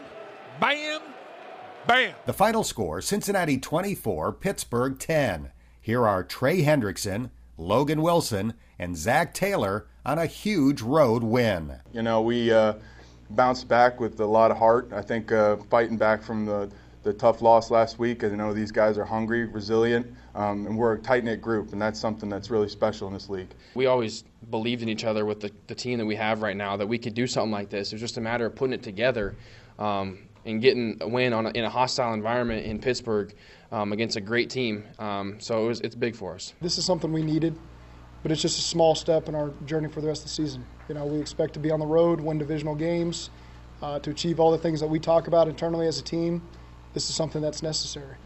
bam, 0.60 1.00
bam. 1.86 2.14
The 2.26 2.32
final 2.32 2.62
score 2.62 3.00
Cincinnati 3.02 3.58
24, 3.58 4.32
Pittsburgh 4.34 4.98
10. 5.00 5.50
Here 5.84 6.06
are 6.06 6.24
Trey 6.24 6.62
Hendrickson, 6.62 7.28
Logan 7.58 8.00
Wilson, 8.00 8.54
and 8.78 8.96
Zac 8.96 9.34
Taylor 9.34 9.86
on 10.06 10.18
a 10.18 10.24
huge 10.24 10.80
road 10.80 11.22
win. 11.22 11.74
You 11.92 12.00
know, 12.00 12.22
we 12.22 12.50
uh, 12.50 12.76
bounced 13.28 13.68
back 13.68 14.00
with 14.00 14.18
a 14.18 14.24
lot 14.24 14.50
of 14.50 14.56
heart. 14.56 14.94
I 14.94 15.02
think 15.02 15.30
uh, 15.30 15.58
fighting 15.68 15.98
back 15.98 16.22
from 16.22 16.46
the, 16.46 16.70
the 17.02 17.12
tough 17.12 17.42
loss 17.42 17.70
last 17.70 17.98
week. 17.98 18.24
I 18.24 18.28
know 18.28 18.54
these 18.54 18.72
guys 18.72 18.96
are 18.96 19.04
hungry, 19.04 19.44
resilient, 19.44 20.06
um, 20.34 20.66
and 20.66 20.78
we're 20.78 20.94
a 20.94 20.98
tight 20.98 21.22
knit 21.22 21.42
group, 21.42 21.74
and 21.74 21.82
that's 21.82 22.00
something 22.00 22.30
that's 22.30 22.48
really 22.48 22.70
special 22.70 23.06
in 23.08 23.12
this 23.12 23.28
league. 23.28 23.50
We 23.74 23.84
always 23.84 24.24
believed 24.48 24.80
in 24.80 24.88
each 24.88 25.04
other 25.04 25.26
with 25.26 25.40
the, 25.40 25.50
the 25.66 25.74
team 25.74 25.98
that 25.98 26.06
we 26.06 26.16
have 26.16 26.40
right 26.40 26.56
now 26.56 26.78
that 26.78 26.86
we 26.86 26.96
could 26.96 27.12
do 27.12 27.26
something 27.26 27.52
like 27.52 27.68
this. 27.68 27.92
It 27.92 27.96
was 27.96 28.00
just 28.00 28.16
a 28.16 28.22
matter 28.22 28.46
of 28.46 28.54
putting 28.54 28.72
it 28.72 28.82
together 28.82 29.36
um, 29.78 30.20
and 30.44 30.60
getting 30.60 30.98
a 31.00 31.08
win 31.08 31.32
on 31.32 31.46
a, 31.46 31.50
in 31.50 31.64
a 31.64 31.70
hostile 31.70 32.12
environment 32.12 32.66
in 32.66 32.78
Pittsburgh 32.78 33.34
um, 33.72 33.92
against 33.92 34.16
a 34.16 34.20
great 34.20 34.50
team. 34.50 34.84
Um, 34.98 35.40
so 35.40 35.64
it 35.64 35.68
was, 35.68 35.80
it's 35.80 35.94
big 35.94 36.14
for 36.16 36.34
us. 36.34 36.52
This 36.60 36.78
is 36.78 36.84
something 36.84 37.12
we 37.12 37.22
needed, 37.22 37.58
but 38.22 38.30
it's 38.30 38.42
just 38.42 38.58
a 38.58 38.62
small 38.62 38.94
step 38.94 39.28
in 39.28 39.34
our 39.34 39.50
journey 39.66 39.88
for 39.88 40.00
the 40.00 40.06
rest 40.06 40.20
of 40.22 40.26
the 40.26 40.34
season. 40.34 40.64
You 40.88 40.94
know, 40.94 41.06
we 41.06 41.18
expect 41.18 41.54
to 41.54 41.60
be 41.60 41.70
on 41.70 41.80
the 41.80 41.86
road, 41.86 42.20
win 42.20 42.38
divisional 42.38 42.74
games, 42.74 43.30
uh, 43.82 43.98
to 44.00 44.10
achieve 44.10 44.38
all 44.38 44.50
the 44.50 44.58
things 44.58 44.80
that 44.80 44.86
we 44.86 44.98
talk 44.98 45.26
about 45.26 45.48
internally 45.48 45.86
as 45.86 45.98
a 45.98 46.02
team. 46.02 46.42
This 46.92 47.08
is 47.08 47.16
something 47.16 47.42
that's 47.42 47.62
necessary. 47.62 48.16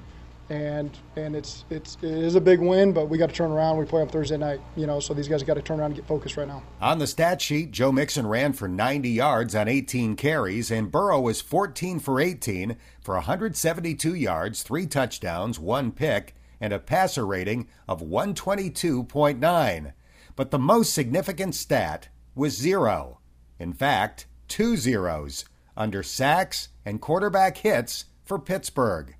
And 0.50 0.96
and 1.16 1.36
it's 1.36 1.64
it's 1.70 1.96
it 2.02 2.10
is 2.10 2.34
a 2.34 2.40
big 2.40 2.60
win, 2.60 2.92
but 2.92 3.08
we 3.08 3.18
got 3.18 3.28
to 3.28 3.34
turn 3.34 3.50
around. 3.50 3.76
We 3.76 3.84
play 3.84 4.00
on 4.00 4.08
Thursday 4.08 4.36
night, 4.36 4.60
you 4.76 4.86
know, 4.86 5.00
so 5.00 5.14
these 5.14 5.28
guys 5.28 5.42
got 5.42 5.54
to 5.54 5.62
turn 5.62 5.78
around 5.78 5.90
and 5.90 5.96
get 5.96 6.06
focused 6.06 6.36
right 6.36 6.48
now. 6.48 6.62
On 6.80 6.98
the 6.98 7.06
stat 7.06 7.42
sheet, 7.42 7.70
Joe 7.70 7.92
Mixon 7.92 8.26
ran 8.26 8.52
for 8.52 8.68
90 8.68 9.08
yards 9.10 9.54
on 9.54 9.68
18 9.68 10.16
carries, 10.16 10.70
and 10.70 10.90
Burrow 10.90 11.20
was 11.20 11.40
14 11.40 11.98
for 12.00 12.20
18 12.20 12.76
for 13.02 13.14
172 13.14 14.14
yards, 14.14 14.62
three 14.62 14.86
touchdowns, 14.86 15.58
one 15.58 15.92
pick, 15.92 16.34
and 16.60 16.72
a 16.72 16.78
passer 16.78 17.26
rating 17.26 17.68
of 17.86 18.00
122.9. 18.00 19.92
But 20.34 20.50
the 20.50 20.58
most 20.58 20.94
significant 20.94 21.54
stat 21.54 22.08
was 22.34 22.56
zero. 22.56 23.18
In 23.58 23.72
fact, 23.72 24.26
two 24.46 24.76
zeros 24.76 25.44
under 25.76 26.02
sacks 26.02 26.68
and 26.84 27.00
quarterback 27.00 27.58
hits 27.58 28.06
for 28.24 28.38
Pittsburgh. 28.38 29.14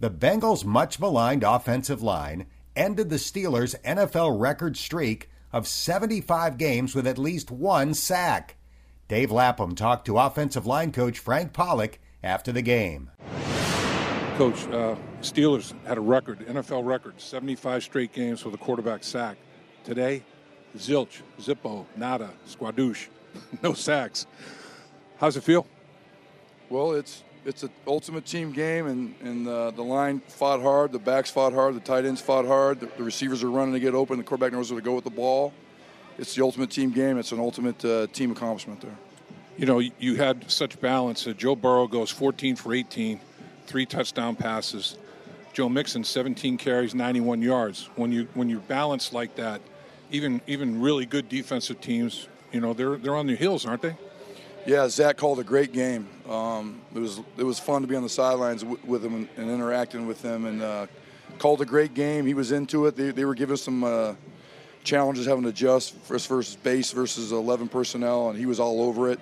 The 0.00 0.10
Bengals' 0.10 0.64
much 0.64 0.98
maligned 0.98 1.44
offensive 1.44 2.00
line 2.00 2.46
ended 2.74 3.10
the 3.10 3.16
Steelers' 3.16 3.78
NFL 3.82 4.40
record 4.40 4.78
streak 4.78 5.28
of 5.52 5.68
75 5.68 6.56
games 6.56 6.94
with 6.94 7.06
at 7.06 7.18
least 7.18 7.50
one 7.50 7.92
sack. 7.92 8.56
Dave 9.08 9.30
Lapham 9.30 9.74
talked 9.74 10.06
to 10.06 10.16
offensive 10.16 10.64
line 10.64 10.90
coach 10.90 11.18
Frank 11.18 11.52
Pollack 11.52 11.98
after 12.22 12.50
the 12.50 12.62
game. 12.62 13.10
Coach, 14.38 14.66
uh, 14.68 14.96
Steelers 15.20 15.74
had 15.86 15.98
a 15.98 16.00
record, 16.00 16.46
NFL 16.46 16.86
record, 16.86 17.20
75 17.20 17.82
straight 17.82 18.14
games 18.14 18.42
with 18.42 18.54
a 18.54 18.58
quarterback 18.58 19.04
sack. 19.04 19.36
Today, 19.84 20.22
zilch, 20.78 21.20
zippo, 21.38 21.84
nada, 21.94 22.30
squadouche, 22.48 23.08
no 23.62 23.74
sacks. 23.74 24.26
How's 25.18 25.36
it 25.36 25.42
feel? 25.42 25.66
Well, 26.70 26.92
it's 26.92 27.22
it's 27.44 27.62
an 27.62 27.70
ultimate 27.86 28.26
team 28.26 28.52
game, 28.52 28.86
and, 28.86 29.14
and 29.22 29.48
uh, 29.48 29.70
the 29.70 29.82
line 29.82 30.20
fought 30.20 30.60
hard, 30.60 30.92
the 30.92 30.98
backs 30.98 31.30
fought 31.30 31.52
hard, 31.52 31.74
the 31.74 31.80
tight 31.80 32.04
ends 32.04 32.20
fought 32.20 32.46
hard, 32.46 32.80
the, 32.80 32.86
the, 32.96 33.02
receivers 33.02 33.42
are 33.42 33.50
running 33.50 33.74
to 33.74 33.80
get 33.80 33.94
open, 33.94 34.18
the 34.18 34.24
quarterback 34.24 34.52
knows 34.52 34.70
where 34.70 34.80
to 34.80 34.84
go 34.84 34.94
with 34.94 35.04
the 35.04 35.10
ball. 35.10 35.52
It's 36.18 36.34
the 36.34 36.42
ultimate 36.42 36.70
team 36.70 36.90
game. 36.90 37.16
It's 37.16 37.32
an 37.32 37.40
ultimate 37.40 37.82
uh, 37.82 38.06
team 38.08 38.30
accomplishment 38.30 38.82
there. 38.82 38.96
You 39.56 39.64
know, 39.64 39.78
you 39.78 40.16
had 40.16 40.50
such 40.50 40.78
balance. 40.80 41.26
Uh, 41.26 41.32
Joe 41.32 41.56
Burrow 41.56 41.86
goes 41.86 42.10
14 42.10 42.56
for 42.56 42.74
18, 42.74 43.18
three 43.66 43.86
touchdown 43.86 44.36
passes. 44.36 44.98
Joe 45.54 45.68
Mixon 45.68 46.04
17 46.04 46.58
carries, 46.58 46.94
91 46.94 47.40
yards. 47.42 47.88
When 47.96 48.12
you 48.12 48.28
when 48.34 48.48
you 48.48 48.60
balance 48.60 49.12
like 49.12 49.34
that, 49.36 49.60
even 50.10 50.40
even 50.46 50.80
really 50.80 51.06
good 51.06 51.28
defensive 51.28 51.80
teams, 51.80 52.28
you 52.52 52.60
know, 52.60 52.72
they're 52.72 52.96
they're 52.96 53.16
on 53.16 53.26
their 53.26 53.36
heels, 53.36 53.66
aren't 53.66 53.82
they? 53.82 53.96
Yeah, 54.66 54.88
Zac 54.88 55.16
called 55.16 55.40
a 55.40 55.44
great 55.44 55.72
game. 55.72 56.06
Um, 56.28 56.82
it 56.94 56.98
was 56.98 57.20
it 57.38 57.44
was 57.44 57.58
fun 57.58 57.80
to 57.80 57.88
be 57.88 57.96
on 57.96 58.02
the 58.02 58.10
sidelines 58.10 58.62
w- 58.62 58.80
with 58.84 59.02
him 59.02 59.14
and, 59.14 59.28
and, 59.38 59.50
interacting 59.50 60.06
with 60.06 60.20
him, 60.20 60.44
and 60.44 60.62
uh, 60.62 60.86
called 61.38 61.62
a 61.62 61.64
great 61.64 61.94
game. 61.94 62.26
He 62.26 62.34
was 62.34 62.52
into 62.52 62.84
it. 62.84 62.94
They, 62.94 63.10
they 63.10 63.24
were 63.24 63.34
giving 63.34 63.56
some 63.56 63.82
uh, 63.82 64.14
challenges, 64.84 65.24
having 65.24 65.44
to 65.44 65.48
adjust 65.48 65.94
first 66.00 66.28
versus 66.28 66.56
base 66.56 66.92
versus 66.92 67.32
11 67.32 67.68
personnel, 67.68 68.28
and 68.28 68.38
he 68.38 68.44
was 68.44 68.60
all 68.60 68.82
over 68.82 69.10
it, 69.10 69.18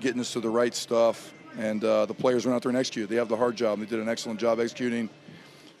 getting 0.00 0.20
us 0.20 0.32
to 0.32 0.40
the 0.40 0.48
right 0.48 0.74
stuff. 0.74 1.34
And 1.58 1.84
uh, 1.84 2.06
the 2.06 2.14
players 2.14 2.46
went 2.46 2.56
out 2.56 2.62
there 2.62 2.70
and 2.70 2.78
executed. 2.78 3.10
They 3.10 3.16
have 3.16 3.28
the 3.28 3.36
hard 3.36 3.56
job. 3.56 3.80
They 3.80 3.86
did 3.86 4.00
an 4.00 4.08
excellent 4.08 4.40
job 4.40 4.60
executing. 4.60 5.10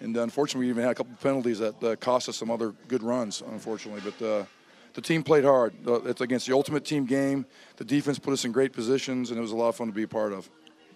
And 0.00 0.14
unfortunately, 0.16 0.66
we 0.66 0.70
even 0.70 0.82
had 0.82 0.92
a 0.92 0.94
couple 0.94 1.14
penalties 1.22 1.58
that 1.60 1.82
uh, 1.82 1.96
cost 1.96 2.28
us 2.28 2.36
some 2.36 2.50
other 2.50 2.74
good 2.88 3.02
runs, 3.02 3.42
unfortunately. 3.50 4.02
But 4.04 4.26
uh, 4.26 4.44
the 4.94 5.00
team 5.00 5.22
played 5.22 5.44
hard. 5.44 5.74
It's 5.86 6.20
against 6.20 6.46
the 6.46 6.54
ultimate 6.54 6.84
team 6.84 7.06
game. 7.06 7.46
The 7.76 7.84
defense 7.84 8.18
put 8.18 8.32
us 8.32 8.44
in 8.44 8.52
great 8.52 8.72
positions, 8.72 9.30
and 9.30 9.38
it 9.38 9.42
was 9.42 9.52
a 9.52 9.56
lot 9.56 9.68
of 9.68 9.76
fun 9.76 9.86
to 9.86 9.92
be 9.92 10.02
a 10.02 10.08
part 10.08 10.32
of. 10.32 10.50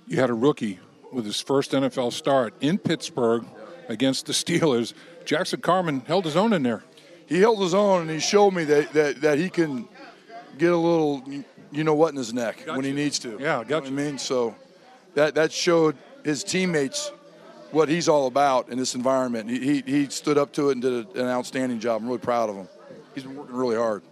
You 0.07 0.19
had 0.19 0.31
a 0.31 0.35
rookie 0.35 0.81
with 1.13 1.25
his 1.25 1.41
first 1.41 1.73
NFL 1.73 2.13
start 2.13 2.55
in 2.61 2.79
Pittsburgh 2.79 3.45
against 3.89 4.27
the 4.27 4.33
Steelers. 4.33 4.95
Jackson 5.25 5.61
Carman 5.61 6.01
held 6.01 6.25
his 6.25 6.37
own 6.37 6.53
in 6.53 6.63
there. 6.63 6.85
He 7.27 7.41
held 7.41 7.61
his 7.61 7.73
own, 7.73 8.03
and 8.03 8.11
he 8.11 8.21
showed 8.21 8.51
me 8.53 8.65
that, 8.65 8.93
that, 8.93 9.21
that 9.23 9.39
he 9.39 9.49
can 9.49 9.89
get 10.59 10.73
a 10.73 10.77
little, 10.77 11.23
you 11.73 11.85
know 11.85 11.95
what, 11.95 12.11
in 12.11 12.17
his 12.17 12.35
neck 12.35 12.67
got 12.67 12.77
when 12.77 12.85
you. 12.85 12.91
he 12.91 12.97
needs 12.97 13.19
to. 13.21 13.39
Yeah, 13.41 13.65
got 13.65 13.85
you. 13.85 13.91
Know 13.91 14.03
I 14.03 14.07
mean, 14.07 14.19
so 14.19 14.55
that 15.15 15.35
that 15.37 15.51
showed 15.51 15.97
his 16.23 16.45
teammates 16.45 17.11
what 17.71 17.89
he's 17.89 18.09
all 18.09 18.27
about 18.27 18.69
in 18.69 18.79
this 18.79 18.95
environment. 18.95 19.49
He, 19.49 19.59
he, 19.59 19.83
he 19.87 20.07
stood 20.09 20.37
up 20.37 20.53
to 20.53 20.69
it 20.69 20.73
and 20.73 20.83
did 20.83 21.17
an 21.17 21.27
outstanding 21.27 21.81
job. 21.81 22.03
I'm 22.03 22.07
really 22.07 22.19
proud 22.19 22.51
of 22.51 22.57
him 22.57 22.69
he's 23.15 23.25
been 23.25 23.37
working 23.37 23.55
really 23.55 23.77
hard. 23.77 24.03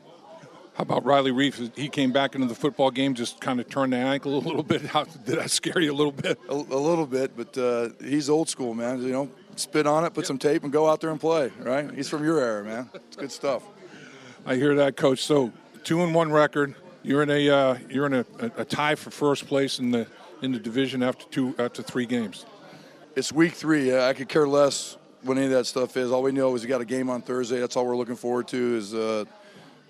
How 0.75 0.83
about 0.83 1.05
Riley 1.05 1.33
Reiff? 1.33 1.77
He 1.77 1.89
came 1.89 2.13
back 2.13 2.35
into 2.35 2.47
the 2.47 2.55
football 2.55 2.91
game, 2.91 3.15
just 3.15 3.41
kind 3.41 3.61
of 3.61 3.69
turned 3.69 3.93
the 3.93 3.99
ankle 3.99 4.39
a 4.39 4.41
little 4.41 4.63
bit. 4.63 4.81
How, 4.87 5.05
did 5.05 5.39
that 5.39 5.51
scare 5.51 5.81
you 5.81 5.93
a 5.93 5.95
little 5.95 6.13
bit? 6.13 6.39
A, 6.49 6.55
a 6.55 6.55
little 6.55 7.07
bit, 7.07 7.37
but 7.37 7.57
uh, 7.59 7.91
he's 8.01 8.31
old 8.31 8.49
school, 8.49 8.73
man. 8.73 9.03
You 9.03 9.13
know, 9.13 9.31
spit 9.57 9.87
on 9.87 10.05
it, 10.05 10.15
put 10.15 10.27
some 10.27 10.39
tape, 10.39 10.63
and 10.65 10.73
go 10.73 10.89
out 10.89 11.01
there 11.03 11.11
and 11.11 11.21
play. 11.21 11.53
Right? 11.59 11.93
He's 11.93 12.09
from 12.09 12.25
your 12.25 12.41
era, 12.41 12.65
man. 12.65 12.89
It's 12.95 13.17
good 13.17 13.33
stuff. 13.33 13.63
I 14.47 14.57
hear 14.57 14.75
that, 14.77 14.97
coach. 14.97 15.23
So 15.23 15.53
two 15.85 16.03
and 16.03 16.15
one 16.15 16.33
record. 16.33 16.75
You're 17.03 17.23
in 17.23 17.31
a 17.31 17.51
uh, 17.51 17.79
you're 17.91 18.07
in 18.07 18.15
a, 18.15 18.25
a, 18.57 18.65
tie 18.65 18.95
for 18.95 19.11
first 19.11 19.47
place 19.47 19.79
in 19.79 19.91
the 19.91 20.07
in 20.41 20.53
the 20.53 20.59
division 20.59 21.03
after 21.03 21.27
two 21.27 21.55
after 21.59 21.83
three 21.83 22.07
games. 22.07 22.47
It's 23.15 23.33
week 23.33 23.53
three. 23.53 23.97
I 23.97 24.15
could 24.15 24.29
care 24.29 24.49
less 24.49 24.97
what 25.23 25.37
any 25.37 25.47
of 25.47 25.53
that 25.53 25.67
stuff 25.67 25.97
is. 25.97 26.11
All 26.11 26.23
we 26.23 26.33
know 26.33 26.55
is 26.55 26.63
we 26.63 26.69
got 26.69 26.81
a 26.81 26.87
game 26.87 27.11
on 27.11 27.23
Thursday. 27.23 27.61
That's 27.61 27.77
all 27.77 27.87
we're 27.87 27.97
looking 27.97 28.17
forward 28.17 28.49
to. 28.49 28.77
Is 28.77 28.95
uh, 28.95 29.25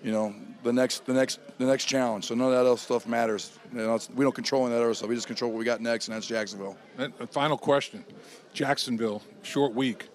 you 0.03 0.11
know 0.11 0.33
the 0.63 0.73
next 0.73 1.05
the 1.05 1.13
next 1.13 1.39
the 1.57 1.65
next 1.65 1.85
challenge. 1.85 2.25
So 2.25 2.35
none 2.35 2.47
of 2.47 2.53
that 2.53 2.65
else 2.65 2.81
stuff 2.81 3.07
matters. 3.07 3.57
You 3.71 3.79
know, 3.79 3.99
we 4.15 4.23
don't 4.23 4.35
control 4.35 4.65
any 4.65 4.73
of 4.73 4.79
that 4.79 4.85
other 4.85 4.93
stuff. 4.93 5.09
We 5.09 5.15
just 5.15 5.27
control 5.27 5.51
what 5.51 5.59
we 5.59 5.65
got 5.65 5.81
next, 5.81 6.07
and 6.07 6.15
that's 6.15 6.27
Jacksonville. 6.27 6.77
And 6.97 7.13
final 7.31 7.57
question: 7.57 8.03
Jacksonville, 8.53 9.21
short 9.41 9.73
week. 9.73 10.09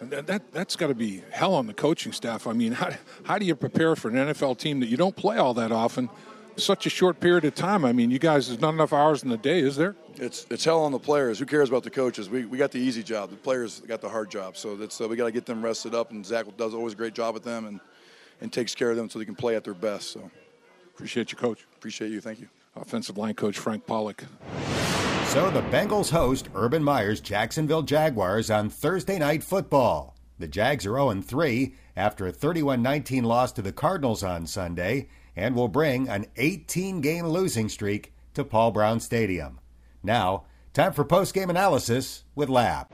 That, 0.00 0.26
that 0.26 0.52
that's 0.52 0.74
got 0.74 0.88
to 0.88 0.94
be 0.94 1.22
hell 1.30 1.54
on 1.54 1.66
the 1.66 1.74
coaching 1.74 2.12
staff. 2.12 2.46
I 2.46 2.52
mean, 2.52 2.72
how 2.72 2.90
how 3.24 3.38
do 3.38 3.46
you 3.46 3.54
prepare 3.54 3.94
for 3.94 4.08
an 4.08 4.16
NFL 4.16 4.58
team 4.58 4.80
that 4.80 4.86
you 4.86 4.96
don't 4.96 5.14
play 5.14 5.38
all 5.38 5.54
that 5.54 5.70
often? 5.72 6.10
Such 6.56 6.86
a 6.86 6.90
short 6.90 7.18
period 7.20 7.44
of 7.44 7.54
time. 7.54 7.84
I 7.84 7.92
mean, 7.92 8.10
you 8.10 8.18
guys, 8.18 8.48
there's 8.48 8.60
not 8.60 8.74
enough 8.74 8.92
hours 8.92 9.22
in 9.22 9.30
the 9.30 9.36
day, 9.36 9.60
is 9.60 9.76
there? 9.76 9.96
It's 10.16 10.46
it's 10.50 10.64
hell 10.64 10.84
on 10.84 10.92
the 10.92 10.98
players. 10.98 11.38
Who 11.38 11.46
cares 11.46 11.68
about 11.68 11.82
the 11.82 11.90
coaches? 11.90 12.28
We, 12.28 12.44
we 12.44 12.58
got 12.58 12.70
the 12.70 12.78
easy 12.78 13.02
job. 13.02 13.30
The 13.30 13.36
players 13.36 13.80
got 13.80 14.00
the 14.00 14.08
hard 14.08 14.30
job. 14.30 14.56
So 14.56 14.76
that's 14.76 15.00
uh, 15.00 15.08
we 15.08 15.16
got 15.16 15.26
to 15.26 15.32
get 15.32 15.46
them 15.46 15.64
rested 15.64 15.94
up. 15.94 16.10
And 16.10 16.24
Zac 16.24 16.46
does 16.56 16.74
always 16.74 16.92
a 16.92 16.96
great 16.96 17.14
job 17.14 17.34
with 17.34 17.44
them 17.44 17.66
and 17.66 17.80
and 18.40 18.52
takes 18.52 18.74
care 18.74 18.90
of 18.90 18.96
them 18.96 19.08
so 19.08 19.18
they 19.18 19.24
can 19.24 19.34
play 19.34 19.56
at 19.56 19.64
their 19.64 19.74
best. 19.74 20.10
So 20.10 20.30
appreciate 20.94 21.32
you, 21.32 21.38
coach. 21.38 21.66
Appreciate 21.76 22.10
you. 22.10 22.20
Thank 22.20 22.40
you. 22.40 22.48
Offensive 22.76 23.16
line 23.16 23.34
coach 23.34 23.58
Frank 23.58 23.86
Pollack. 23.86 24.24
So 25.26 25.50
the 25.50 25.62
Bengals 25.62 26.10
host 26.10 26.48
Urban 26.54 26.84
Meyer's 26.84 27.20
Jacksonville 27.20 27.82
Jaguars 27.82 28.50
on 28.50 28.68
Thursday 28.68 29.18
night 29.18 29.42
football. 29.42 30.16
The 30.38 30.48
Jags 30.48 30.84
are 30.86 30.96
0 30.96 31.22
3 31.22 31.74
after 31.96 32.26
a 32.26 32.32
31 32.32 32.82
19 32.82 33.24
loss 33.24 33.52
to 33.52 33.62
the 33.62 33.72
Cardinals 33.72 34.22
on 34.22 34.46
Sunday 34.46 35.08
and 35.36 35.54
will 35.54 35.68
bring 35.68 36.08
an 36.08 36.26
18 36.36 37.00
game 37.00 37.26
losing 37.26 37.68
streak 37.68 38.12
to 38.34 38.44
Paul 38.44 38.70
Brown 38.70 39.00
Stadium. 39.00 39.60
Now, 40.02 40.44
time 40.72 40.92
for 40.92 41.04
post-game 41.04 41.50
analysis 41.50 42.24
with 42.34 42.48
Lap. 42.48 42.92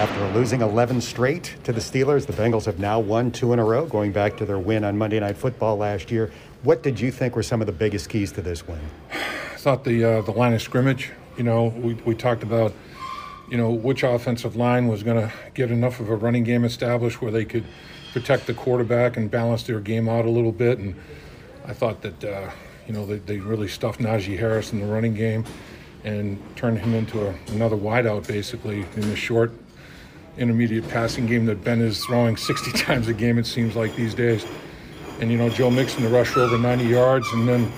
After 0.00 0.38
losing 0.38 0.62
11 0.62 1.00
straight 1.02 1.56
to 1.64 1.72
the 1.72 1.80
Steelers, 1.80 2.24
the 2.24 2.32
Bengals 2.32 2.64
have 2.64 2.78
now 2.78 2.98
won 3.00 3.30
two 3.30 3.52
in 3.52 3.58
a 3.58 3.64
row, 3.64 3.84
going 3.84 4.12
back 4.12 4.36
to 4.38 4.46
their 4.46 4.58
win 4.58 4.84
on 4.84 4.96
Monday 4.96 5.20
Night 5.20 5.36
Football 5.36 5.76
last 5.76 6.10
year. 6.10 6.30
What 6.62 6.82
did 6.82 6.98
you 6.98 7.10
think 7.10 7.36
were 7.36 7.42
some 7.42 7.60
of 7.60 7.66
the 7.66 7.72
biggest 7.72 8.08
keys 8.08 8.32
to 8.32 8.40
this 8.40 8.66
win? 8.66 8.80
I 9.12 9.56
thought 9.56 9.84
the 9.84 10.02
uh, 10.02 10.22
the 10.22 10.30
line 10.30 10.54
of 10.54 10.62
scrimmage. 10.62 11.10
You 11.36 11.44
know, 11.44 11.66
we 11.66 11.94
we 12.06 12.14
talked 12.14 12.42
about, 12.42 12.72
you 13.50 13.58
know, 13.58 13.70
which 13.70 14.02
offensive 14.02 14.56
line 14.56 14.88
was 14.88 15.02
going 15.02 15.20
to 15.20 15.30
get 15.52 15.70
enough 15.70 16.00
of 16.00 16.08
a 16.08 16.16
running 16.16 16.44
game 16.44 16.64
established 16.64 17.20
where 17.20 17.30
they 17.30 17.44
could 17.44 17.66
protect 18.14 18.46
the 18.46 18.54
quarterback 18.54 19.18
and 19.18 19.30
balance 19.30 19.64
their 19.64 19.80
game 19.80 20.08
out 20.08 20.24
a 20.24 20.30
little 20.30 20.52
bit. 20.52 20.78
And 20.78 20.94
I 21.66 21.72
thought 21.72 22.02
that, 22.02 22.24
uh, 22.24 22.50
you 22.86 22.94
know, 22.94 23.06
they, 23.06 23.18
they 23.18 23.38
really 23.38 23.68
stuffed 23.68 24.00
Najee 24.00 24.38
Harris 24.38 24.72
in 24.72 24.80
the 24.80 24.86
running 24.86 25.14
game 25.14 25.44
and 26.04 26.38
turned 26.56 26.78
him 26.78 26.94
into 26.94 27.26
a, 27.26 27.34
another 27.48 27.76
wideout 27.76 28.26
basically 28.26 28.86
in 28.96 29.02
the 29.02 29.16
short 29.16 29.52
intermediate 30.38 30.88
passing 30.88 31.26
game 31.26 31.44
that 31.46 31.62
Ben 31.62 31.80
is 31.80 32.04
throwing 32.04 32.36
60 32.36 32.72
times 32.72 33.08
a 33.08 33.14
game, 33.14 33.38
it 33.38 33.46
seems 33.46 33.76
like 33.76 33.94
these 33.94 34.14
days. 34.14 34.46
And, 35.20 35.30
you 35.30 35.36
know, 35.36 35.50
Joe 35.50 35.70
Mixon 35.70 36.02
to 36.02 36.08
rush 36.08 36.36
over 36.36 36.56
90 36.56 36.84
yards, 36.84 37.30
and 37.32 37.46
then, 37.46 37.70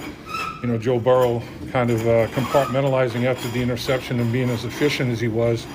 you 0.63 0.69
know, 0.69 0.79
Joe 0.79 1.01
Burrow 1.01 1.43
kind 1.73 1.91
of 1.91 2.01
uh, 2.03 2.29
compartmentalizing 2.29 3.25
after 3.25 3.49
the 3.49 3.61
interception 3.61 4.21
and 4.21 4.33
being 4.33 4.49
as 4.49 4.65
efficient 4.65 5.11
as 5.11 5.21
he 5.21 5.27
was, 5.27 5.67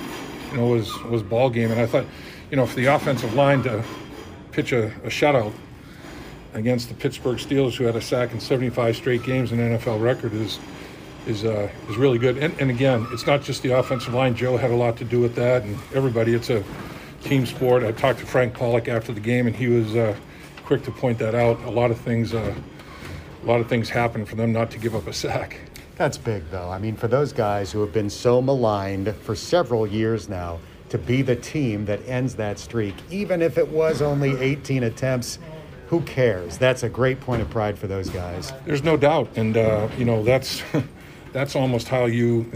you 0.50 0.56
know, 0.56 0.66
was, 0.66 1.02
was 1.04 1.22
ball 1.22 1.50
game. 1.50 1.70
And 1.70 1.78
I 1.78 1.84
thought, 1.84 2.06
you 2.50 2.56
know, 2.56 2.64
for 2.64 2.76
the 2.76 2.86
offensive 2.86 3.34
line 3.34 3.62
to 3.64 3.84
pitch 4.50 4.72
a, 4.72 4.86
a 4.86 5.08
shutout 5.08 5.52
against 6.54 6.88
the 6.88 6.94
Pittsburgh 6.94 7.38
Steelers, 7.38 7.76
who 7.76 7.84
had 7.84 7.96
a 7.96 8.00
sack 8.00 8.32
in 8.32 8.40
75 8.40 8.96
straight 8.96 9.22
games, 9.22 9.52
an 9.52 9.58
NFL 9.58 10.00
record, 10.00 10.32
is– 10.32 10.58
is 11.28 11.44
uh, 11.44 11.70
is 11.88 11.96
really 11.96 12.18
good. 12.18 12.38
And, 12.38 12.58
and 12.60 12.70
again, 12.70 13.06
it's 13.12 13.26
not 13.26 13.42
just 13.42 13.62
the 13.62 13.78
offensive 13.78 14.14
line. 14.14 14.34
Joe 14.34 14.56
had 14.56 14.70
a 14.70 14.76
lot 14.76 14.96
to 14.96 15.04
do 15.04 15.20
with 15.20 15.34
that, 15.36 15.62
and 15.62 15.78
everybody. 15.94 16.34
It's 16.34 16.50
a 16.50 16.64
team 17.22 17.46
sport. 17.46 17.84
I 17.84 17.92
talked 17.92 18.18
to 18.20 18.26
Frank 18.26 18.54
Pollack 18.54 18.88
after 18.88 19.12
the 19.12 19.20
game, 19.20 19.46
and 19.46 19.54
he 19.54 19.68
was 19.68 19.94
uh, 19.94 20.16
quick 20.64 20.82
to 20.84 20.90
point 20.90 21.18
that 21.18 21.34
out. 21.34 21.60
A 21.64 21.70
lot 21.70 21.90
of 21.90 21.98
things, 22.00 22.34
uh, 22.34 22.54
a 23.42 23.46
lot 23.46 23.60
of 23.60 23.68
things 23.68 23.88
happen 23.88 24.24
for 24.24 24.36
them 24.36 24.52
not 24.52 24.70
to 24.72 24.78
give 24.78 24.94
up 24.94 25.06
a 25.06 25.12
sack. 25.12 25.58
That's 25.96 26.16
big, 26.16 26.48
though. 26.50 26.70
I 26.70 26.78
mean, 26.78 26.96
for 26.96 27.08
those 27.08 27.32
guys 27.32 27.72
who 27.72 27.80
have 27.80 27.92
been 27.92 28.10
so 28.10 28.40
maligned 28.40 29.14
for 29.16 29.34
several 29.34 29.86
years 29.86 30.28
now, 30.28 30.58
to 30.90 30.96
be 30.96 31.20
the 31.20 31.36
team 31.36 31.84
that 31.84 32.00
ends 32.08 32.34
that 32.36 32.58
streak, 32.58 32.94
even 33.10 33.42
if 33.42 33.58
it 33.58 33.68
was 33.68 34.00
only 34.00 34.38
18 34.38 34.84
attempts. 34.84 35.38
Who 35.88 36.02
cares? 36.02 36.58
That's 36.58 36.82
a 36.82 36.88
great 36.88 37.18
point 37.20 37.40
of 37.40 37.48
pride 37.48 37.78
for 37.78 37.86
those 37.86 38.10
guys. 38.10 38.52
There's 38.66 38.82
no 38.82 38.98
doubt, 38.98 39.30
and 39.36 39.56
uh, 39.56 39.88
you 39.96 40.04
know 40.04 40.22
that's 40.22 40.62
that's 41.32 41.56
almost 41.56 41.88
how 41.88 42.04
you. 42.04 42.50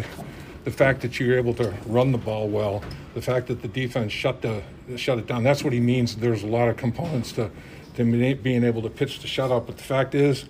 The 0.64 0.70
fact 0.70 1.00
that 1.00 1.18
you're 1.18 1.36
able 1.36 1.54
to 1.54 1.74
run 1.86 2.12
the 2.12 2.18
ball 2.18 2.48
well, 2.48 2.84
the 3.14 3.22
fact 3.22 3.48
that 3.48 3.62
the 3.62 3.68
defense 3.68 4.12
shut 4.12 4.42
the 4.42 4.62
shut 4.96 5.18
it 5.18 5.26
down. 5.26 5.42
That's 5.42 5.64
what 5.64 5.72
he 5.72 5.80
means. 5.80 6.14
There's 6.14 6.42
a 6.42 6.46
lot 6.46 6.68
of 6.68 6.76
components 6.76 7.32
to 7.32 7.50
to 7.94 8.34
being 8.34 8.64
able 8.64 8.82
to 8.82 8.90
pitch 8.90 9.20
the 9.20 9.28
shutout. 9.28 9.66
But 9.66 9.78
the 9.78 9.82
fact 9.82 10.14
is, 10.14 10.44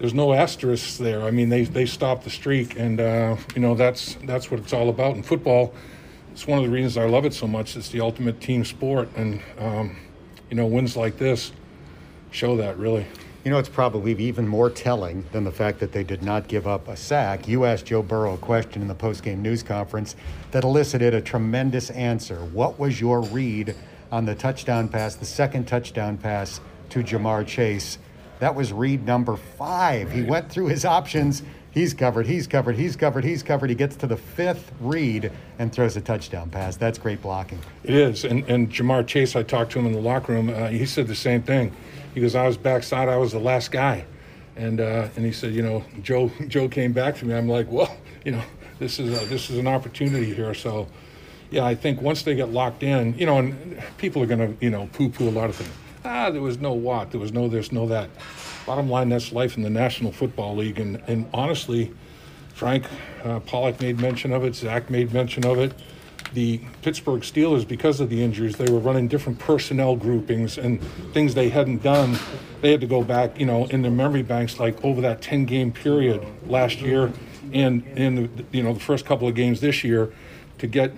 there's 0.00 0.12
no 0.12 0.32
asterisks 0.32 0.98
there. 0.98 1.22
I 1.22 1.30
mean, 1.30 1.48
they 1.48 1.62
they 1.62 1.86
stopped 1.86 2.24
the 2.24 2.30
streak, 2.30 2.76
and 2.76 3.00
uh, 3.00 3.36
you 3.54 3.62
know 3.62 3.76
that's 3.76 4.16
that's 4.24 4.50
what 4.50 4.58
it's 4.58 4.72
all 4.72 4.88
about 4.88 5.14
in 5.14 5.22
football. 5.22 5.72
It's 6.32 6.46
one 6.46 6.58
of 6.58 6.64
the 6.64 6.70
reasons 6.70 6.96
I 6.96 7.06
love 7.06 7.24
it 7.24 7.34
so 7.34 7.46
much. 7.46 7.76
It's 7.76 7.88
the 7.90 8.00
ultimate 8.00 8.40
team 8.40 8.64
sport, 8.64 9.08
and 9.14 9.40
um, 9.58 9.96
you 10.50 10.56
know 10.56 10.66
wins 10.66 10.96
like 10.96 11.18
this 11.18 11.52
show 12.36 12.54
that 12.56 12.76
really. 12.78 13.06
You 13.44 13.50
know, 13.50 13.58
it's 13.58 13.68
probably 13.68 14.12
even 14.16 14.46
more 14.46 14.68
telling 14.68 15.24
than 15.32 15.44
the 15.44 15.52
fact 15.52 15.78
that 15.80 15.92
they 15.92 16.04
did 16.04 16.22
not 16.22 16.48
give 16.48 16.66
up 16.66 16.88
a 16.88 16.96
sack. 16.96 17.48
You 17.48 17.64
asked 17.64 17.86
Joe 17.86 18.02
Burrow 18.02 18.34
a 18.34 18.38
question 18.38 18.82
in 18.82 18.88
the 18.88 18.94
postgame 18.94 19.38
news 19.38 19.62
conference 19.62 20.16
that 20.50 20.64
elicited 20.64 21.14
a 21.14 21.20
tremendous 21.20 21.88
answer. 21.90 22.44
What 22.46 22.78
was 22.78 23.00
your 23.00 23.22
read 23.22 23.74
on 24.12 24.26
the 24.26 24.34
touchdown 24.34 24.88
pass, 24.88 25.14
the 25.14 25.24
second 25.24 25.66
touchdown 25.66 26.18
pass 26.18 26.60
to 26.90 27.02
Jamar 27.02 27.46
Chase? 27.46 27.98
That 28.40 28.54
was 28.54 28.72
read 28.72 29.06
number 29.06 29.36
five. 29.36 30.12
He 30.12 30.22
went 30.22 30.50
through 30.50 30.66
his 30.66 30.84
options. 30.84 31.42
He's 31.70 31.94
covered, 31.94 32.26
he's 32.26 32.46
covered, 32.46 32.76
he's 32.76 32.96
covered, 32.96 33.24
he's 33.24 33.42
covered. 33.42 33.70
He 33.70 33.76
gets 33.76 33.96
to 33.96 34.06
the 34.06 34.16
fifth 34.16 34.72
read 34.80 35.30
and 35.58 35.72
throws 35.72 35.96
a 35.96 36.00
touchdown 36.00 36.50
pass. 36.50 36.76
That's 36.76 36.98
great 36.98 37.22
blocking. 37.22 37.60
It 37.84 37.94
is. 37.94 38.24
And, 38.24 38.44
and 38.48 38.70
Ja'Marr 38.70 39.06
Chase, 39.06 39.36
I 39.36 39.42
talked 39.42 39.72
to 39.72 39.78
him 39.78 39.86
in 39.86 39.92
the 39.92 40.00
locker 40.00 40.32
room. 40.32 40.48
Uh, 40.48 40.68
he 40.68 40.84
said 40.84 41.06
the 41.06 41.14
same 41.14 41.42
thing 41.42 41.72
he 42.16 42.22
goes, 42.22 42.34
I 42.34 42.46
was 42.46 42.56
backside, 42.56 43.10
I 43.10 43.18
was 43.18 43.32
the 43.32 43.38
last 43.38 43.70
guy. 43.70 44.06
And, 44.56 44.80
uh, 44.80 45.08
and 45.16 45.24
he 45.26 45.32
said, 45.32 45.52
you 45.52 45.60
know, 45.60 45.84
Joe, 46.02 46.32
Joe 46.48 46.66
came 46.66 46.94
back 46.94 47.14
to 47.16 47.26
me. 47.26 47.34
I'm 47.34 47.46
like, 47.46 47.70
well, 47.70 47.94
you 48.24 48.32
know, 48.32 48.42
this 48.78 48.98
is, 48.98 49.22
a, 49.22 49.26
this 49.26 49.50
is 49.50 49.58
an 49.58 49.66
opportunity 49.66 50.32
here. 50.32 50.54
So, 50.54 50.88
yeah, 51.50 51.66
I 51.66 51.74
think 51.74 52.00
once 52.00 52.22
they 52.22 52.34
get 52.34 52.48
locked 52.48 52.82
in, 52.82 53.18
you 53.18 53.26
know, 53.26 53.36
and 53.36 53.82
people 53.98 54.22
are 54.22 54.26
going 54.26 54.38
to, 54.38 54.64
you 54.64 54.70
know, 54.70 54.88
poo 54.94 55.10
poo 55.10 55.28
a 55.28 55.30
lot 55.30 55.50
of 55.50 55.56
things. 55.56 55.70
Ah, 56.06 56.30
there 56.30 56.40
was 56.40 56.58
no 56.58 56.72
what, 56.72 57.10
there 57.10 57.20
was 57.20 57.32
no 57.32 57.48
this, 57.48 57.70
no 57.70 57.86
that. 57.88 58.08
Bottom 58.64 58.88
line, 58.88 59.10
that's 59.10 59.30
life 59.30 59.58
in 59.58 59.62
the 59.62 59.68
National 59.68 60.10
Football 60.10 60.56
League. 60.56 60.80
And, 60.80 61.02
and 61.06 61.28
honestly, 61.34 61.92
Frank 62.54 62.86
uh, 63.24 63.40
Pollack 63.40 63.78
made 63.82 64.00
mention 64.00 64.32
of 64.32 64.42
it, 64.42 64.54
Zac 64.54 64.88
made 64.88 65.12
mention 65.12 65.44
of 65.44 65.58
it 65.58 65.74
the 66.32 66.60
Pittsburgh 66.82 67.22
Steelers, 67.22 67.66
because 67.66 68.00
of 68.00 68.10
the 68.10 68.22
injuries, 68.22 68.56
they 68.56 68.70
were 68.70 68.78
running 68.78 69.08
different 69.08 69.38
personnel 69.38 69.96
groupings 69.96 70.58
and 70.58 70.82
things 71.12 71.34
they 71.34 71.48
hadn't 71.48 71.82
done. 71.82 72.18
They 72.60 72.70
had 72.70 72.80
to 72.80 72.86
go 72.86 73.02
back, 73.02 73.38
you 73.38 73.46
know, 73.46 73.66
in 73.66 73.82
their 73.82 73.90
memory 73.90 74.22
banks, 74.22 74.58
like 74.58 74.82
over 74.84 75.00
that 75.02 75.22
10 75.22 75.44
game 75.44 75.72
period 75.72 76.24
last 76.46 76.80
year 76.80 77.12
and 77.52 77.86
in 77.96 78.14
the, 78.14 78.44
you 78.52 78.62
know, 78.62 78.72
the 78.72 78.80
first 78.80 79.06
couple 79.06 79.28
of 79.28 79.34
games 79.34 79.60
this 79.60 79.84
year 79.84 80.12
to 80.58 80.66
get 80.66 80.92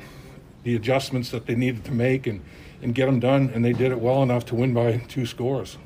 the 0.64 0.76
adjustments 0.76 1.30
that 1.30 1.47
they 1.47 1.54
needed 1.54 1.85
to 1.85 1.92
make 1.92 2.26
and, 2.26 2.42
and 2.82 2.94
get 2.94 3.06
them 3.06 3.20
done. 3.20 3.50
And 3.54 3.64
they 3.64 3.73
did 3.73 3.92
it 3.92 4.00
well 4.00 4.23
enough 4.23 4.47
to 4.47 4.54
win 4.54 4.75
by 4.75 4.99
two 5.08 5.26
scores. 5.26 5.78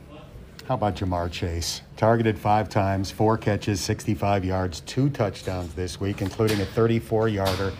How 0.68 0.74
about 0.74 0.96
Ja'Marr 0.96 1.30
Chase? 1.30 1.82
Targeted 1.96 2.38
five 2.38 2.68
times, 2.68 3.10
four 3.10 3.36
catches, 3.36 3.80
65 3.80 4.44
yards, 4.44 4.80
two 4.80 5.10
touchdowns 5.10 5.74
this 5.74 6.00
week, 6.00 6.22
including 6.22 6.60
a 6.60 6.64
34 6.64 7.28
yarder 7.28 7.72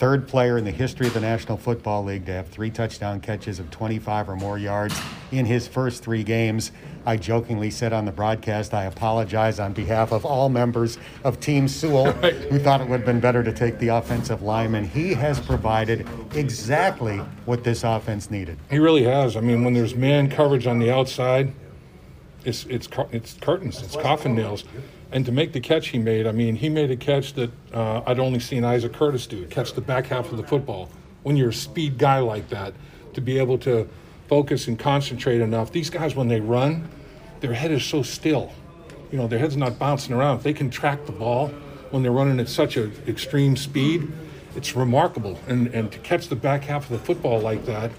third 0.00 0.26
player 0.26 0.56
in 0.56 0.64
the 0.64 0.70
history 0.70 1.06
of 1.06 1.12
the 1.12 1.20
National 1.20 1.58
Football 1.58 2.04
League 2.04 2.24
to 2.24 2.32
have 2.32 2.48
three 2.48 2.70
touchdown 2.70 3.20
catches 3.20 3.58
of 3.58 3.70
25 3.70 4.30
or 4.30 4.34
more 4.34 4.56
yards 4.56 4.98
in 5.30 5.44
his 5.44 5.68
first 5.68 6.02
three 6.02 6.24
games. 6.24 6.72
I 7.04 7.18
jokingly 7.18 7.70
said 7.70 7.92
on 7.92 8.06
the 8.06 8.10
broadcast, 8.10 8.72
I 8.72 8.84
apologize 8.84 9.60
on 9.60 9.74
behalf 9.74 10.10
of 10.10 10.24
all 10.24 10.48
members 10.48 10.96
of 11.22 11.38
Team 11.38 11.68
Sewell 11.68 12.12
who 12.12 12.58
thought 12.58 12.80
it 12.80 12.88
would 12.88 13.00
have 13.00 13.06
been 13.06 13.20
better 13.20 13.42
to 13.42 13.52
take 13.52 13.78
the 13.78 13.88
offensive 13.88 14.40
lineman. 14.40 14.88
He 14.88 15.12
has 15.12 15.38
provided 15.38 16.08
exactly 16.34 17.18
what 17.44 17.62
this 17.62 17.84
offense 17.84 18.30
needed. 18.30 18.56
He 18.70 18.78
really 18.78 19.02
has. 19.02 19.36
I 19.36 19.42
mean, 19.42 19.64
when 19.64 19.74
there's 19.74 19.94
man 19.94 20.30
coverage 20.30 20.66
on 20.66 20.78
the 20.78 20.90
outside, 20.90 21.52
it's 22.46 22.64
it's 22.64 22.88
it's 23.12 23.34
curtains, 23.34 23.82
it's 23.82 23.96
coffin 23.96 24.34
nails 24.34 24.64
and 25.12 25.26
to 25.26 25.32
make 25.32 25.52
the 25.52 25.60
catch 25.60 25.88
he 25.88 25.98
made, 25.98 26.26
I 26.26 26.32
mean, 26.32 26.56
he 26.56 26.68
made 26.68 26.90
a 26.90 26.96
catch 26.96 27.34
that 27.34 27.50
uh, 27.72 28.02
I'd 28.06 28.20
only 28.20 28.40
seen 28.40 28.64
Isaac 28.64 28.92
Curtis 28.92 29.26
do, 29.26 29.44
catch 29.46 29.72
the 29.72 29.80
back 29.80 30.06
half 30.06 30.30
of 30.30 30.36
the 30.36 30.44
football. 30.44 30.88
When 31.22 31.36
you're 31.36 31.50
a 31.50 31.54
speed 31.54 31.98
guy 31.98 32.18
like 32.20 32.48
that, 32.50 32.74
to 33.14 33.20
be 33.20 33.38
able 33.38 33.58
to 33.58 33.88
focus 34.28 34.68
and 34.68 34.78
concentrate 34.78 35.40
enough, 35.40 35.72
these 35.72 35.90
guys, 35.90 36.14
when 36.14 36.28
they 36.28 36.40
run, 36.40 36.88
their 37.40 37.52
head 37.52 37.72
is 37.72 37.84
so 37.84 38.02
still. 38.02 38.52
You 39.10 39.18
know, 39.18 39.26
their 39.26 39.40
head's 39.40 39.56
not 39.56 39.78
bouncing 39.78 40.14
around. 40.14 40.38
If 40.38 40.42
they 40.44 40.52
can 40.52 40.70
track 40.70 41.06
the 41.06 41.12
ball 41.12 41.48
when 41.90 42.02
they're 42.02 42.12
running 42.12 42.38
at 42.38 42.48
such 42.48 42.76
an 42.76 42.92
extreme 43.08 43.56
speed, 43.56 44.10
it's 44.54 44.76
remarkable. 44.76 45.38
And, 45.48 45.68
and 45.68 45.90
to 45.90 45.98
catch 45.98 46.28
the 46.28 46.36
back 46.36 46.62
half 46.62 46.84
of 46.84 46.90
the 46.90 47.04
football 47.04 47.40
like 47.40 47.64
that, 47.66 47.90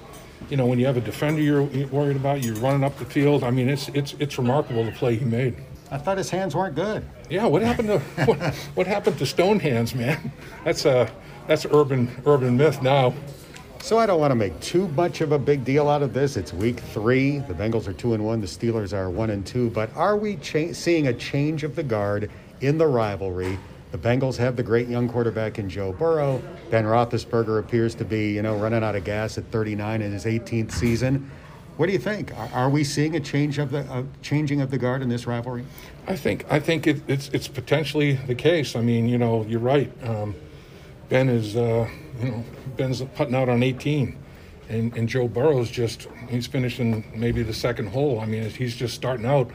you 0.50 0.58
know, 0.58 0.65
when 0.65 0.80
you 0.80 0.86
have 0.86 0.97
a 0.97 1.02
defender 1.02 1.41
you're 1.41 1.63
worried 1.63 2.15
about, 2.15 2.43
you're 2.43 2.56
running 2.56 2.84
up 2.84 2.97
the 2.97 3.06
field. 3.06 3.43
I 3.43 3.52
mean, 3.52 3.69
it's 3.69 3.89
it's 3.89 4.15
it's 4.19 4.38
remarkable 4.38 4.84
the 4.84 4.91
play 4.91 5.15
he 5.15 5.26
made. 5.26 5.56
I 5.91 5.97
thought 5.97 6.17
his 6.17 6.30
hands 6.30 6.56
weren't 6.56 6.75
good. 6.75 7.06
Yeah, 7.30 7.45
what 7.45 7.62
happened 7.62 7.89
to 7.89 7.99
what, 8.25 8.56
what 8.75 8.88
happened 8.88 9.17
to 9.19 9.25
stone 9.25 9.60
hands, 9.60 9.93
man? 9.93 10.32
That's 10.63 10.86
a 10.86 11.12
that's 11.47 11.65
urban 11.65 12.10
urban 12.25 12.56
myth 12.58 12.82
now. 12.82 13.13
So 13.82 13.97
I 13.97 14.06
don't 14.06 14.19
want 14.19 14.32
to 14.32 14.36
make 14.36 14.58
too 14.60 14.88
much 14.89 15.21
of 15.21 15.32
a 15.32 15.39
big 15.39 15.65
deal 15.65 15.89
out 15.89 16.04
of 16.04 16.13
this. 16.13 16.38
It's 16.38 16.54
week 16.54 16.80
three. 16.80 17.39
The 17.39 17.54
Bengals 17.54 17.88
are 17.88 17.93
two 17.93 18.13
and 18.13 18.23
one. 18.23 18.39
The 18.39 18.47
Steelers 18.47 18.93
are 18.93 19.10
one 19.10 19.32
and 19.32 19.45
two. 19.45 19.71
But 19.71 19.93
are 19.95 20.15
we 20.15 20.38
cha- 20.38 20.71
seeing 20.71 21.08
a 21.08 21.13
change 21.13 21.63
of 21.63 21.75
the 21.75 21.84
guard 21.84 22.30
in 22.62 22.77
the 22.77 22.86
rivalry? 22.86 23.58
The 23.91 23.97
Bengals 23.97 24.38
have 24.38 24.56
the 24.56 24.63
great 24.63 24.88
young 24.88 25.10
quarterback 25.10 25.58
in 25.58 25.67
Joe 25.67 25.91
Burrow. 25.93 26.41
Ben 26.69 26.86
Roethlisberger 26.86 27.60
appears 27.60 27.95
to 27.95 28.06
be, 28.06 28.32
you 28.32 28.43
know, 28.43 28.56
running 28.56 28.84
out 28.84 28.95
of 28.95 29.04
gas 29.04 29.38
at 29.39 29.45
39 29.51 30.01
in 30.04 30.12
his 30.12 30.25
18th 30.25 30.71
season. 30.71 31.30
What 31.82 31.88
do 31.88 31.94
you 31.94 32.00
think? 32.00 32.32
Are, 32.38 32.50
are 32.54 32.70
we 32.70 32.84
seeing 32.84 33.15
a 33.15 33.20
change 33.20 33.58
of 33.58 33.72
the 33.72 34.06
changing 34.22 34.62
of 34.62 34.70
the 34.70 34.78
guard 34.78 35.02
in 35.02 35.10
this 35.10 35.26
rivalry? 35.26 35.65
I 36.06 36.15
think 36.15 36.46
I 36.48 36.60
think 36.60 36.86
it, 36.86 37.02
it's 37.08 37.30
it's 37.30 37.48
potentially 37.48 38.13
the 38.28 38.36
case. 38.36 38.76
I 38.76 38.82
mean, 38.82 39.10
you 39.10 39.17
know, 39.17 39.44
you're 39.48 39.60
right. 39.60 39.91
Um, 40.04 40.36
ben 41.10 41.28
is 41.28 41.56
uh, 41.56 41.89
you 42.22 42.30
know 42.30 42.46
Ben's 42.78 43.02
putting 43.15 43.34
out 43.34 43.50
on 43.50 43.63
18, 43.63 44.15
and 44.70 44.96
and 44.96 45.10
Joe 45.10 45.28
Burrow's 45.28 45.72
just 45.72 46.08
he's 46.30 46.46
finishing 46.46 47.04
maybe 47.15 47.41
the 47.41 47.52
second 47.52 47.88
hole. 47.88 48.20
I 48.20 48.28
mean, 48.28 48.48
he's 48.52 48.76
just 48.76 48.94
starting 48.94 49.26
out 49.26 49.50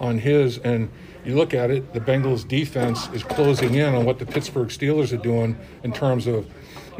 on 0.00 0.18
his 0.18 0.58
and 0.58 0.90
you 1.24 1.34
look 1.34 1.54
at 1.54 1.70
it, 1.70 1.94
the 1.94 2.00
Bengals 2.00 2.46
defense 2.46 3.08
is 3.14 3.22
closing 3.22 3.74
in 3.74 3.94
on 3.94 4.04
what 4.04 4.18
the 4.18 4.26
Pittsburgh 4.26 4.68
Steelers 4.68 5.14
are 5.14 5.22
doing 5.22 5.58
in 5.82 5.92
terms 5.92 6.26
of 6.26 6.46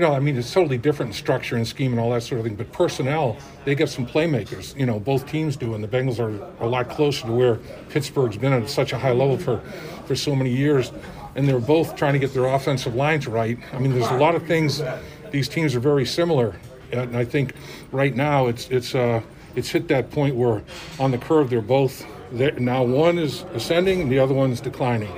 know, 0.00 0.12
I 0.12 0.20
mean, 0.20 0.36
it's 0.36 0.52
totally 0.52 0.78
different 0.78 1.10
in 1.10 1.14
structure 1.14 1.56
and 1.56 1.66
scheme 1.66 1.92
and 1.92 2.00
all 2.00 2.10
that 2.10 2.22
sort 2.22 2.40
of 2.40 2.46
thing. 2.46 2.56
But 2.56 2.72
personnel, 2.72 3.36
they 3.64 3.74
get 3.74 3.88
some 3.88 4.06
playmakers. 4.06 4.76
You 4.78 4.86
know, 4.86 4.98
both 4.98 5.28
teams 5.28 5.56
do, 5.56 5.74
and 5.74 5.82
the 5.82 5.88
Bengals 5.88 6.18
are 6.18 6.64
a 6.64 6.68
lot 6.68 6.88
closer 6.88 7.26
to 7.26 7.32
where 7.32 7.56
Pittsburgh's 7.90 8.36
been 8.36 8.52
at 8.52 8.68
such 8.68 8.92
a 8.92 8.98
high 8.98 9.12
level 9.12 9.38
for, 9.38 9.60
for 10.06 10.16
so 10.16 10.34
many 10.34 10.50
years. 10.50 10.92
And 11.36 11.46
they're 11.46 11.60
both 11.60 11.94
trying 11.96 12.14
to 12.14 12.18
get 12.18 12.34
their 12.34 12.46
offensive 12.46 12.94
lines 12.94 13.26
right. 13.26 13.58
I 13.72 13.78
mean, 13.78 13.92
there's 13.92 14.10
a 14.10 14.16
lot 14.16 14.34
of 14.34 14.46
things. 14.46 14.82
These 15.30 15.48
teams 15.48 15.76
are 15.76 15.80
very 15.80 16.04
similar, 16.04 16.56
and 16.90 17.16
I 17.16 17.24
think 17.24 17.54
right 17.92 18.14
now 18.14 18.48
it's 18.48 18.68
it's 18.68 18.96
uh, 18.96 19.22
it's 19.54 19.68
hit 19.68 19.86
that 19.88 20.10
point 20.10 20.34
where 20.34 20.62
on 20.98 21.12
the 21.12 21.18
curve 21.18 21.50
they're 21.50 21.62
both 21.62 22.04
there. 22.32 22.52
now 22.58 22.82
one 22.82 23.16
is 23.18 23.42
ascending 23.54 24.02
and 24.02 24.10
the 24.10 24.18
other 24.18 24.34
one's 24.34 24.60
declining. 24.60 25.12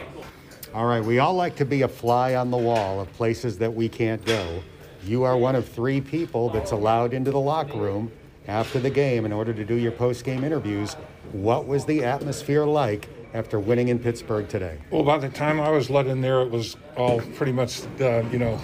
All 0.74 0.86
right, 0.86 1.04
we 1.04 1.18
all 1.18 1.34
like 1.34 1.56
to 1.56 1.66
be 1.66 1.82
a 1.82 1.88
fly 1.88 2.34
on 2.34 2.50
the 2.50 2.56
wall 2.56 3.00
of 3.00 3.12
places 3.12 3.58
that 3.58 3.74
we 3.74 3.90
can't 3.90 4.24
go. 4.24 4.62
You 5.04 5.24
are 5.24 5.36
one 5.36 5.56
of 5.56 5.68
three 5.68 6.00
people 6.00 6.48
that's 6.50 6.70
allowed 6.70 7.12
into 7.12 7.32
the 7.32 7.40
locker 7.40 7.76
room 7.76 8.12
after 8.46 8.78
the 8.78 8.90
game 8.90 9.24
in 9.24 9.32
order 9.32 9.52
to 9.52 9.64
do 9.64 9.74
your 9.74 9.90
post 9.90 10.24
game 10.24 10.44
interviews. 10.44 10.94
What 11.32 11.66
was 11.66 11.84
the 11.84 12.04
atmosphere 12.04 12.64
like 12.64 13.08
after 13.34 13.58
winning 13.58 13.88
in 13.88 13.98
Pittsburgh 13.98 14.48
today? 14.48 14.78
Well, 14.90 15.02
by 15.02 15.18
the 15.18 15.28
time 15.28 15.60
I 15.60 15.70
was 15.70 15.90
let 15.90 16.06
in 16.06 16.20
there, 16.20 16.42
it 16.42 16.50
was 16.50 16.76
all 16.96 17.20
pretty 17.34 17.50
much, 17.50 17.82
uh, 18.00 18.22
you 18.30 18.38
know, 18.38 18.60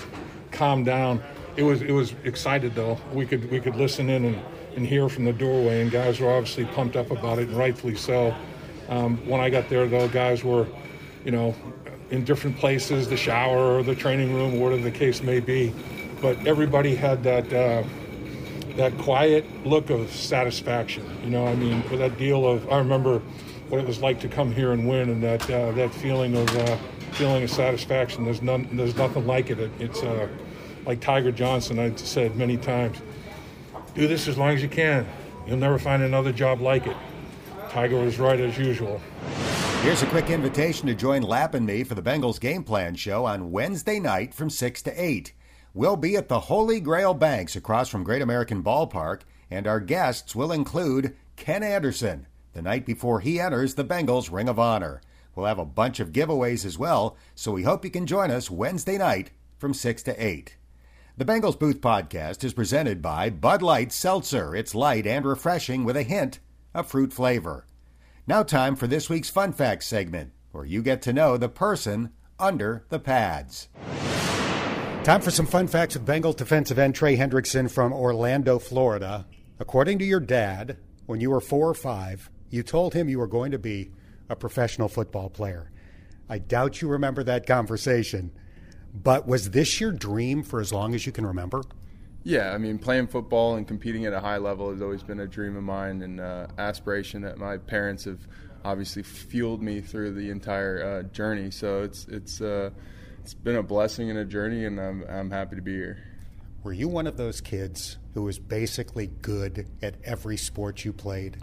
calmed 0.53 0.87
down. 0.87 1.21
It 1.57 1.65
was 1.65 1.83
it 1.83 1.91
was 1.91 2.15
excited 2.23 2.73
though. 2.77 2.99
We 3.13 3.27
could 3.27 3.51
we 3.51 3.59
could 3.59 3.75
listen 3.75 4.09
in 4.09 4.25
and, 4.25 4.39
and 4.77 4.87
hear 4.87 5.09
from 5.09 5.25
the 5.25 5.33
doorway, 5.33 5.81
and 5.81 5.91
guys 5.91 6.21
were 6.21 6.31
obviously 6.31 6.67
pumped 6.67 6.95
up 6.95 7.11
about 7.11 7.41
it, 7.41 7.49
and 7.49 7.57
rightfully 7.57 7.97
so. 7.97 8.33
Um, 8.89 9.17
when 9.27 9.41
I 9.41 9.51
got 9.51 9.69
there, 9.69 9.89
though, 9.89 10.09
guys 10.09 10.45
were, 10.45 10.69
you 11.25 11.33
know, 11.33 11.53
in 12.11 12.25
different 12.25 12.57
places, 12.57 13.09
the 13.09 13.17
shower 13.17 13.77
or 13.77 13.83
the 13.83 13.97
training 13.97 14.35
room, 14.35 14.61
whatever 14.61 14.83
the 14.83 14.91
case 14.91 15.21
may 15.21 15.41
be 15.41 15.75
but 16.21 16.47
everybody 16.47 16.95
had 16.95 17.23
that 17.25 17.53
uh, 17.53 17.83
that 18.77 18.97
quiet 18.99 19.45
look 19.67 19.91
of 19.91 20.11
satisfaction. 20.11 21.05
You 21.25 21.31
know, 21.31 21.47
I 21.47 21.55
mean, 21.55 21.83
with 21.91 22.01
that 22.01 22.19
deal 22.19 22.47
of 22.47 22.71
I 22.71 22.79
remember 22.79 23.21
what 23.69 23.81
it 23.81 23.87
was 23.87 24.01
like 24.01 24.21
to 24.21 24.29
come 24.29 24.53
here 24.53 24.73
and 24.73 24.89
win, 24.89 25.11
and 25.11 25.23
that 25.23 25.51
uh, 25.51 25.73
that 25.73 25.93
feeling 25.95 26.37
of 26.37 26.57
uh, 26.57 26.77
feeling 27.13 27.43
of 27.43 27.51
satisfaction. 27.51 28.25
There's 28.25 28.43
none, 28.43 28.69
there's 28.73 28.97
nothing 28.97 29.27
like 29.27 29.51
it. 29.51 29.59
it 29.59 29.71
it's 29.79 30.03
uh, 30.03 30.29
like 30.87 31.01
Tiger 31.01 31.33
Johnson. 31.33 31.79
I 31.79 31.95
said 31.97 32.37
many 32.37 32.57
times. 32.57 32.99
do 33.95 34.07
this 34.07 34.29
as 34.29 34.39
long 34.39 34.51
as 34.51 34.63
you 34.63 34.69
can. 34.69 35.07
You'll 35.47 35.57
never 35.57 35.79
find 35.79 36.03
another 36.03 36.33
job 36.33 36.61
like 36.61 36.87
it. 36.87 36.97
Tiger 37.71 37.97
was 37.97 38.19
right 38.19 38.39
as 38.39 38.59
usual. 38.59 39.01
Here's 39.83 40.03
a 40.03 40.07
quick 40.07 40.31
invitation 40.31 40.87
to 40.89 40.95
join 40.95 41.23
Lap 41.23 41.55
and 41.55 41.65
me 41.65 41.85
for 41.85 41.95
the 41.95 42.03
Bengals 42.03 42.41
Game 42.41 42.63
Plan 42.63 42.95
show 42.95 43.25
on 43.25 43.51
Wednesday 43.51 43.99
night 43.99 44.35
from 44.35 44.51
6 44.51 44.83
to 44.83 45.03
8. 45.03 45.33
We'll 45.79 45.95
be 45.95 46.17
at 46.17 46.29
the 46.29 46.41
Holy 46.41 46.81
Grail 46.81 47.15
Banks 47.15 47.55
across 47.55 47.89
from 47.89 48.03
Great 48.03 48.21
American 48.21 48.65
Ballpark, 48.65 49.21
and 49.49 49.65
our 49.65 49.79
guests 49.79 50.35
will 50.35 50.51
include 50.51 51.15
Ken 51.37 51.63
Anderson, 51.63 52.27
the 52.53 52.63
night 52.63 52.85
before 52.85 53.21
he 53.21 53.39
enters 53.39 53.77
the 53.77 53.85
Bengals 53.85 54.29
Ring 54.29 54.49
of 54.49 54.59
Honor. 54.59 55.01
We'll 55.37 55.47
have 55.47 55.61
a 55.61 55.65
bunch 55.65 56.01
of 56.01 56.11
giveaways 56.11 56.65
as 56.65 56.81
well, 56.81 57.17
so 57.37 57.53
we 57.53 57.63
hope 57.63 57.85
you 57.85 57.93
can 57.93 58.09
join 58.09 58.33
us 58.33 58.51
Wednesday 58.51 58.99
night 58.99 59.31
from 59.57 59.73
6 59.73 60.03
to 60.03 60.21
8. 60.21 60.57
The 61.17 61.25
Bengals 61.25 61.57
Booth 61.57 61.81
podcast 61.81 62.43
is 62.43 62.55
presented 62.55 63.01
by 63.01 63.31
Bud 63.31 63.63
Light 63.63 63.93
Seltzer. 63.93 64.57
It's 64.57 64.75
light 64.75 65.07
and 65.07 65.25
refreshing 65.25 65.85
with 65.85 65.97
a 65.97 66.03
hint 66.03 66.41
of 66.75 66.89
fruit 66.89 67.13
flavor. 67.13 67.67
Now, 68.27 68.43
time 68.43 68.75
for 68.75 68.89
this 68.89 69.09
week's 69.09 69.31
Fun 69.31 69.53
Facts 69.53 69.87
segment, 69.87 70.33
where 70.51 70.65
you 70.65 70.83
get 70.83 71.03
to 71.03 71.13
know 71.13 71.37
the 71.37 71.49
person 71.49 72.11
under 72.37 72.85
the 72.89 72.99
pads. 72.99 73.69
Time 75.05 75.23
for 75.23 75.31
some 75.31 75.47
fun 75.47 75.67
facts 75.67 75.95
with 75.95 76.05
Bengal 76.05 76.35
defensive 76.35 76.79
end 76.79 76.95
Trey 76.95 77.17
Hendrickson 77.17 77.71
from 77.71 77.95
Orlando, 77.95 78.59
Florida. 78.59 79.27
According 79.59 79.99
to 80.01 80.05
your 80.05 80.21
dad, 80.21 80.77
when 81.07 81.21
you 81.21 81.31
were 81.31 81.41
four 81.41 81.69
or 81.69 81.75
five, 81.75 82.31
you 82.51 82.63
told 82.63 82.93
him 82.93 83.09
you 83.09 83.19
were 83.19 83.27
going 83.27 83.53
to 83.53 83.59
be 83.59 83.91
a 84.29 84.37
professional 84.37 84.89
football 84.89 85.31
player. 85.31 85.71
I 86.29 86.39
doubt 86.39 86.83
you 86.83 86.89
remember 86.89 87.25
that 87.25 87.47
conversation, 87.47 88.31
but 88.95 89.27
was 89.27 89.51
this 89.51 89.81
your 89.81 89.93
dream 89.93 90.43
for 90.43 90.61
as 90.61 90.73
long 90.73 90.95
as 90.95 91.07
you 91.07 91.13
can 91.13 91.25
remember? 91.25 91.63
Yeah, 92.25 92.53
I 92.53 92.59
mean, 92.59 92.79
playing 92.79 93.07
football 93.07 93.57
and 93.57 93.67
competing 93.67 94.05
at 94.05 94.13
a 94.13 94.21
high 94.21 94.37
level 94.37 94.71
has 94.71 94.83
always 94.83 95.03
been 95.03 95.21
a 95.21 95.27
dream 95.27 95.57
of 95.57 95.63
mine 95.63 96.03
and 96.03 96.21
uh, 96.21 96.49
aspiration 96.59 97.23
that 97.23 97.39
my 97.39 97.57
parents 97.57 98.05
have 98.05 98.21
obviously 98.65 99.03
fueled 99.03 99.63
me 99.63 99.81
through 99.81 100.13
the 100.13 100.29
entire 100.29 100.83
uh, 100.83 101.03
journey. 101.05 101.51
So 101.51 101.83
it's 101.83 102.07
it's 102.09 102.43
uh, 102.43 102.71
it's 103.29 103.35
been 103.35 103.57
a 103.57 103.63
blessing 103.63 104.09
and 104.09 104.19
a 104.19 104.25
journey, 104.25 104.65
and 104.65 104.81
I'm 104.81 105.05
I'm 105.07 105.31
happy 105.31 105.57
to 105.57 105.61
be 105.61 105.75
here. 105.75 105.99
Were 106.63 106.73
you 106.73 106.89
one 106.89 107.07
of 107.07 107.19
those 107.19 107.43
kids 107.43 107.99
who 108.15 108.23
was 108.23 108.39
basically 108.39 109.09
good 109.21 109.67
at 109.83 109.97
every 110.03 110.39
sport 110.39 110.83
you 110.83 110.95
played? 110.95 111.37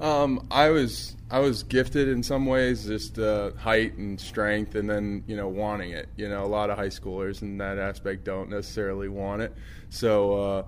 Um, 0.00 0.46
I 0.48 0.68
was 0.68 1.16
I 1.28 1.40
was 1.40 1.64
gifted 1.64 2.06
in 2.06 2.22
some 2.22 2.46
ways, 2.46 2.86
just 2.86 3.18
uh, 3.18 3.50
height 3.54 3.96
and 3.96 4.20
strength, 4.20 4.76
and 4.76 4.88
then 4.88 5.24
you 5.26 5.34
know 5.34 5.48
wanting 5.48 5.90
it. 5.90 6.08
You 6.16 6.28
know, 6.28 6.44
a 6.44 6.46
lot 6.46 6.70
of 6.70 6.78
high 6.78 6.86
schoolers 6.86 7.42
in 7.42 7.58
that 7.58 7.78
aspect 7.78 8.22
don't 8.22 8.48
necessarily 8.48 9.08
want 9.08 9.42
it. 9.42 9.52
So, 9.90 10.40
uh, 10.40 10.62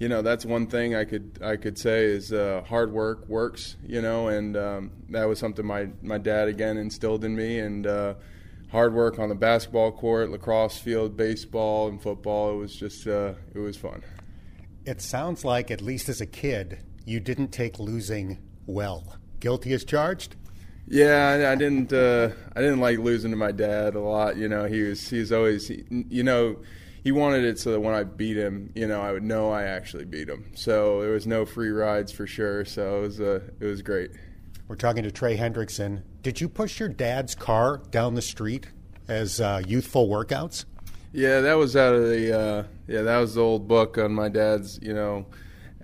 you 0.00 0.08
know, 0.08 0.22
that's 0.22 0.44
one 0.44 0.66
thing 0.66 0.96
I 0.96 1.04
could 1.04 1.38
I 1.40 1.54
could 1.54 1.78
say 1.78 2.06
is 2.06 2.32
uh, 2.32 2.64
hard 2.66 2.90
work 2.90 3.28
works. 3.28 3.76
You 3.86 4.02
know, 4.02 4.26
and 4.26 4.56
um, 4.56 4.90
that 5.10 5.26
was 5.26 5.38
something 5.38 5.64
my 5.64 5.90
my 6.02 6.18
dad 6.18 6.48
again 6.48 6.76
instilled 6.76 7.24
in 7.24 7.36
me, 7.36 7.60
and 7.60 7.86
uh, 7.86 8.14
hard 8.72 8.94
work 8.94 9.18
on 9.18 9.28
the 9.28 9.34
basketball 9.34 9.92
court, 9.92 10.30
lacrosse 10.30 10.78
field, 10.78 11.16
baseball, 11.16 11.88
and 11.88 12.02
football. 12.02 12.54
It 12.54 12.56
was 12.56 12.74
just 12.74 13.06
uh, 13.06 13.34
it 13.54 13.58
was 13.58 13.76
fun. 13.76 14.02
It 14.84 15.00
sounds 15.00 15.44
like, 15.44 15.70
at 15.70 15.80
least 15.80 16.08
as 16.08 16.20
a 16.20 16.26
kid, 16.26 16.80
you 17.04 17.20
didn't 17.20 17.48
take 17.48 17.78
losing 17.78 18.38
well. 18.66 19.16
Guilty 19.38 19.72
as 19.74 19.84
charged. 19.84 20.34
Yeah, 20.88 21.28
I, 21.28 21.52
I 21.52 21.54
didn't. 21.54 21.92
Uh, 21.92 22.30
I 22.56 22.60
didn't 22.60 22.80
like 22.80 22.98
losing 22.98 23.30
to 23.30 23.36
my 23.36 23.52
dad 23.52 23.94
a 23.94 24.00
lot. 24.00 24.36
You 24.36 24.48
know, 24.48 24.64
he 24.64 24.82
was. 24.82 25.08
He 25.08 25.20
was 25.20 25.30
always. 25.30 25.68
He, 25.68 25.84
you 25.90 26.24
know, 26.24 26.56
he 27.04 27.12
wanted 27.12 27.44
it 27.44 27.58
so 27.58 27.72
that 27.72 27.80
when 27.80 27.94
I 27.94 28.02
beat 28.02 28.36
him, 28.36 28.72
you 28.74 28.88
know, 28.88 29.00
I 29.00 29.12
would 29.12 29.22
know 29.22 29.50
I 29.50 29.64
actually 29.64 30.06
beat 30.06 30.28
him. 30.28 30.50
So 30.54 31.02
there 31.02 31.12
was 31.12 31.26
no 31.26 31.44
free 31.44 31.70
rides 31.70 32.10
for 32.10 32.26
sure. 32.26 32.64
So 32.64 32.98
it 32.98 33.00
was. 33.02 33.20
Uh, 33.20 33.40
it 33.60 33.66
was 33.66 33.82
great. 33.82 34.10
We're 34.72 34.76
talking 34.76 35.02
to 35.02 35.10
Trey 35.10 35.36
Hendrickson. 35.36 36.00
Did 36.22 36.40
you 36.40 36.48
push 36.48 36.80
your 36.80 36.88
dad's 36.88 37.34
car 37.34 37.82
down 37.90 38.14
the 38.14 38.22
street 38.22 38.68
as 39.06 39.38
uh, 39.38 39.60
youthful 39.66 40.08
workouts? 40.08 40.64
Yeah, 41.12 41.42
that 41.42 41.58
was 41.58 41.76
out 41.76 41.92
of 41.92 42.08
the. 42.08 42.40
Uh, 42.40 42.64
yeah, 42.88 43.02
that 43.02 43.18
was 43.18 43.34
the 43.34 43.42
old 43.42 43.68
book 43.68 43.98
on 43.98 44.14
my 44.14 44.30
dad's. 44.30 44.78
You 44.80 44.94
know. 44.94 45.26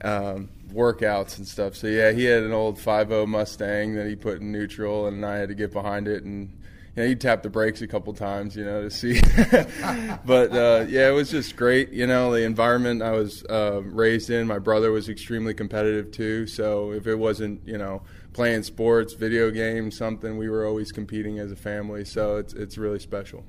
Um, 0.01 0.49
workouts 0.73 1.37
and 1.37 1.47
stuff. 1.47 1.77
So 1.77 1.87
yeah, 1.87 2.13
he 2.13 2.25
had 2.25 2.43
an 2.45 2.53
old 2.53 2.79
5.0 2.79 3.27
Mustang 3.27 3.95
that 3.95 4.07
he 4.07 4.17
put 4.17 4.41
in 4.41 4.53
neutral, 4.53 5.07
and 5.07 5.23
I 5.23 5.37
had 5.37 5.51
to 5.51 5.55
get 5.55 5.71
behind 5.71 6.09
it 6.09 6.25
and. 6.25 6.55
You 6.97 7.05
know, 7.05 7.11
he 7.11 7.15
tapped 7.15 7.45
the 7.45 7.51
brakes 7.51 7.81
a 7.81 7.87
couple 7.87 8.13
times, 8.13 8.57
you 8.57 8.65
know, 8.65 8.83
to 8.83 8.91
see. 8.91 9.21
but 10.27 10.51
uh, 10.53 10.85
yeah, 10.89 11.09
it 11.09 11.13
was 11.13 11.31
just 11.31 11.55
great. 11.55 11.93
You 11.93 12.09
know, 12.09 12.33
the 12.33 12.43
environment 12.43 13.03
I 13.03 13.13
was 13.13 13.45
uh, 13.45 13.83
raised 13.85 14.31
in. 14.31 14.49
My 14.49 14.59
brother 14.59 14.91
was 14.91 15.09
extremely 15.09 15.55
competitive 15.55 16.11
too. 16.11 16.49
So 16.49 16.91
if 16.91 17.07
it 17.07 17.15
wasn't, 17.15 17.65
you 17.65 17.79
know, 17.79 18.03
playing 18.39 18.63
sports, 18.63 19.15
video 19.15 19.51
games, 19.51 19.97
something, 19.97 20.39
we 20.39 20.49
were 20.49 20.65
always 20.65 20.93
competing 20.93 21.41
as 21.41 21.51
a 21.51 21.57
family. 21.57 22.05
So 22.05 22.37
it's 22.37 22.53
it's 22.55 22.79
really 22.79 23.01
special. 23.01 23.45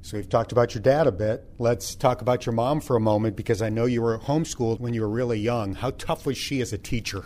So 0.00 0.16
we've 0.16 0.30
talked 0.30 0.50
about 0.50 0.74
your 0.74 0.80
dad 0.80 1.06
a 1.06 1.12
bit. 1.12 1.44
Let's 1.58 1.94
talk 1.94 2.22
about 2.22 2.46
your 2.46 2.54
mom 2.54 2.80
for 2.80 2.96
a 2.96 3.00
moment 3.00 3.36
because 3.36 3.60
I 3.60 3.68
know 3.68 3.84
you 3.84 4.00
were 4.00 4.18
homeschooled 4.18 4.80
when 4.80 4.94
you 4.94 5.02
were 5.02 5.10
really 5.10 5.38
young. 5.38 5.74
How 5.74 5.90
tough 5.90 6.24
was 6.24 6.38
she 6.38 6.62
as 6.62 6.72
a 6.72 6.78
teacher? 6.78 7.24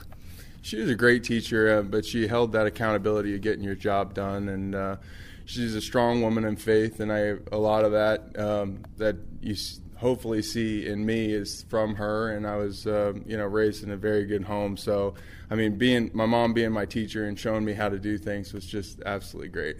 She 0.61 0.77
was 0.77 0.91
a 0.91 0.97
great 0.97 1.23
teacher, 1.23 1.79
uh, 1.79 1.83
but 1.83 2.05
she 2.05 2.27
held 2.27 2.51
that 2.51 2.67
accountability 2.67 3.33
of 3.37 3.43
getting 3.43 3.63
your 3.63 3.77
job 3.77 4.13
done, 4.13 4.49
and 4.49 4.75
uh, 4.75 4.97
she's 5.45 5.77
a 5.77 5.81
strong 5.81 6.21
woman 6.21 6.45
in 6.45 6.57
faith, 6.57 6.99
and 6.99 7.13
I 7.13 7.37
a 7.53 7.59
lot 7.59 7.85
of 7.85 7.93
that 7.93 8.37
um, 8.37 8.83
that 8.97 9.15
you 9.41 9.55
hopefully 9.97 10.43
see 10.43 10.87
in 10.87 11.05
me 11.05 11.33
is 11.33 11.65
from 11.69 11.95
her, 11.97 12.31
and 12.31 12.47
I 12.47 12.57
was 12.57 12.87
uh, 12.87 13.13
you 13.27 13.37
know 13.37 13.47
raised 13.47 13.83
in 13.85 13.91
a 13.91 13.97
very 13.97 14.25
good 14.25 14.45
home, 14.45 14.77
so 14.77 15.15
I 15.51 15.55
mean 15.55 15.77
being 15.77 16.11
my 16.15 16.27
mom 16.27 16.53
being 16.53 16.73
my 16.73 16.87
teacher 16.87 17.27
and 17.27 17.39
showing 17.39 17.65
me 17.65 17.73
how 17.73 17.89
to 17.89 17.99
do 17.99 18.19
things 18.19 18.53
was 18.53 18.67
just 18.67 19.01
absolutely 19.05 19.49
great. 19.49 19.77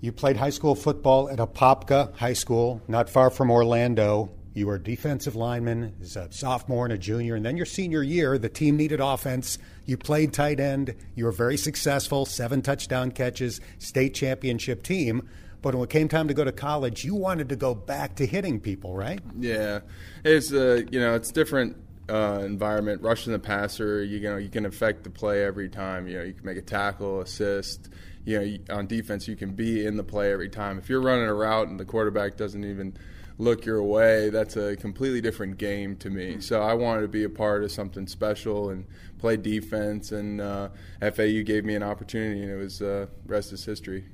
You 0.00 0.12
played 0.12 0.36
high 0.36 0.50
school 0.50 0.74
football 0.74 1.30
at 1.30 1.38
Apopka 1.38 2.14
High 2.16 2.34
School, 2.34 2.82
not 2.86 3.08
far 3.08 3.30
from 3.30 3.50
Orlando. 3.50 4.30
You 4.52 4.66
were 4.66 4.76
a 4.76 4.82
defensive 4.82 5.36
lineman 5.36 5.94
as 6.00 6.16
a 6.16 6.32
sophomore 6.32 6.86
and 6.86 6.92
a 6.92 6.98
junior, 6.98 7.34
and 7.34 7.44
then 7.44 7.56
your 7.56 7.66
senior 7.66 8.02
year, 8.02 8.38
the 8.38 8.48
team 8.48 8.76
needed 8.76 9.00
offense. 9.00 9.58
You 9.84 9.98
played 9.98 10.32
tight 10.32 10.60
end. 10.60 10.94
You 11.14 11.26
were 11.26 11.32
very 11.32 11.56
successful, 11.56 12.24
seven 12.24 12.62
touchdown 12.62 13.10
catches, 13.10 13.60
state 13.78 14.14
championship 14.14 14.82
team. 14.82 15.28
But 15.62 15.74
when 15.74 15.84
it 15.84 15.90
came 15.90 16.08
time 16.08 16.28
to 16.28 16.34
go 16.34 16.44
to 16.44 16.52
college, 16.52 17.04
you 17.04 17.14
wanted 17.14 17.48
to 17.48 17.56
go 17.56 17.74
back 17.74 18.16
to 18.16 18.26
hitting 18.26 18.60
people, 18.60 18.94
right? 18.94 19.20
Yeah, 19.38 19.80
it's 20.24 20.52
uh, 20.52 20.82
you 20.90 21.00
know 21.00 21.14
it's 21.14 21.32
different 21.32 21.76
uh, 22.08 22.42
environment. 22.44 23.02
Rushing 23.02 23.32
the 23.32 23.38
passer, 23.38 24.02
you 24.04 24.20
know 24.20 24.36
you 24.36 24.48
can 24.48 24.66
affect 24.66 25.04
the 25.04 25.10
play 25.10 25.44
every 25.44 25.68
time. 25.68 26.06
You 26.06 26.18
know 26.18 26.24
you 26.24 26.34
can 26.34 26.44
make 26.44 26.58
a 26.58 26.62
tackle, 26.62 27.20
assist 27.20 27.88
you 28.26 28.40
know, 28.40 28.74
on 28.74 28.86
defense, 28.86 29.26
you 29.28 29.36
can 29.36 29.54
be 29.54 29.86
in 29.86 29.96
the 29.96 30.04
play 30.04 30.32
every 30.32 30.50
time. 30.50 30.78
If 30.78 30.90
you're 30.90 31.00
running 31.00 31.28
a 31.28 31.32
route 31.32 31.68
and 31.68 31.78
the 31.80 31.84
quarterback 31.84 32.36
doesn't 32.36 32.64
even 32.64 32.94
look 33.38 33.64
your 33.64 33.82
way, 33.84 34.30
that's 34.30 34.56
a 34.56 34.76
completely 34.76 35.20
different 35.20 35.58
game 35.58 35.96
to 35.98 36.10
me. 36.10 36.40
So 36.40 36.60
I 36.60 36.74
wanted 36.74 37.02
to 37.02 37.08
be 37.08 37.22
a 37.22 37.30
part 37.30 37.62
of 37.62 37.70
something 37.70 38.06
special 38.08 38.70
and 38.70 38.84
play 39.18 39.36
defense. 39.36 40.10
And 40.10 40.40
uh, 40.40 40.70
FAU 41.00 41.42
gave 41.44 41.64
me 41.64 41.76
an 41.76 41.84
opportunity, 41.84 42.42
and 42.42 42.50
it 42.50 42.56
was 42.56 42.82
uh, 42.82 43.06
rest 43.26 43.52
is 43.52 43.64
history. 43.64 44.04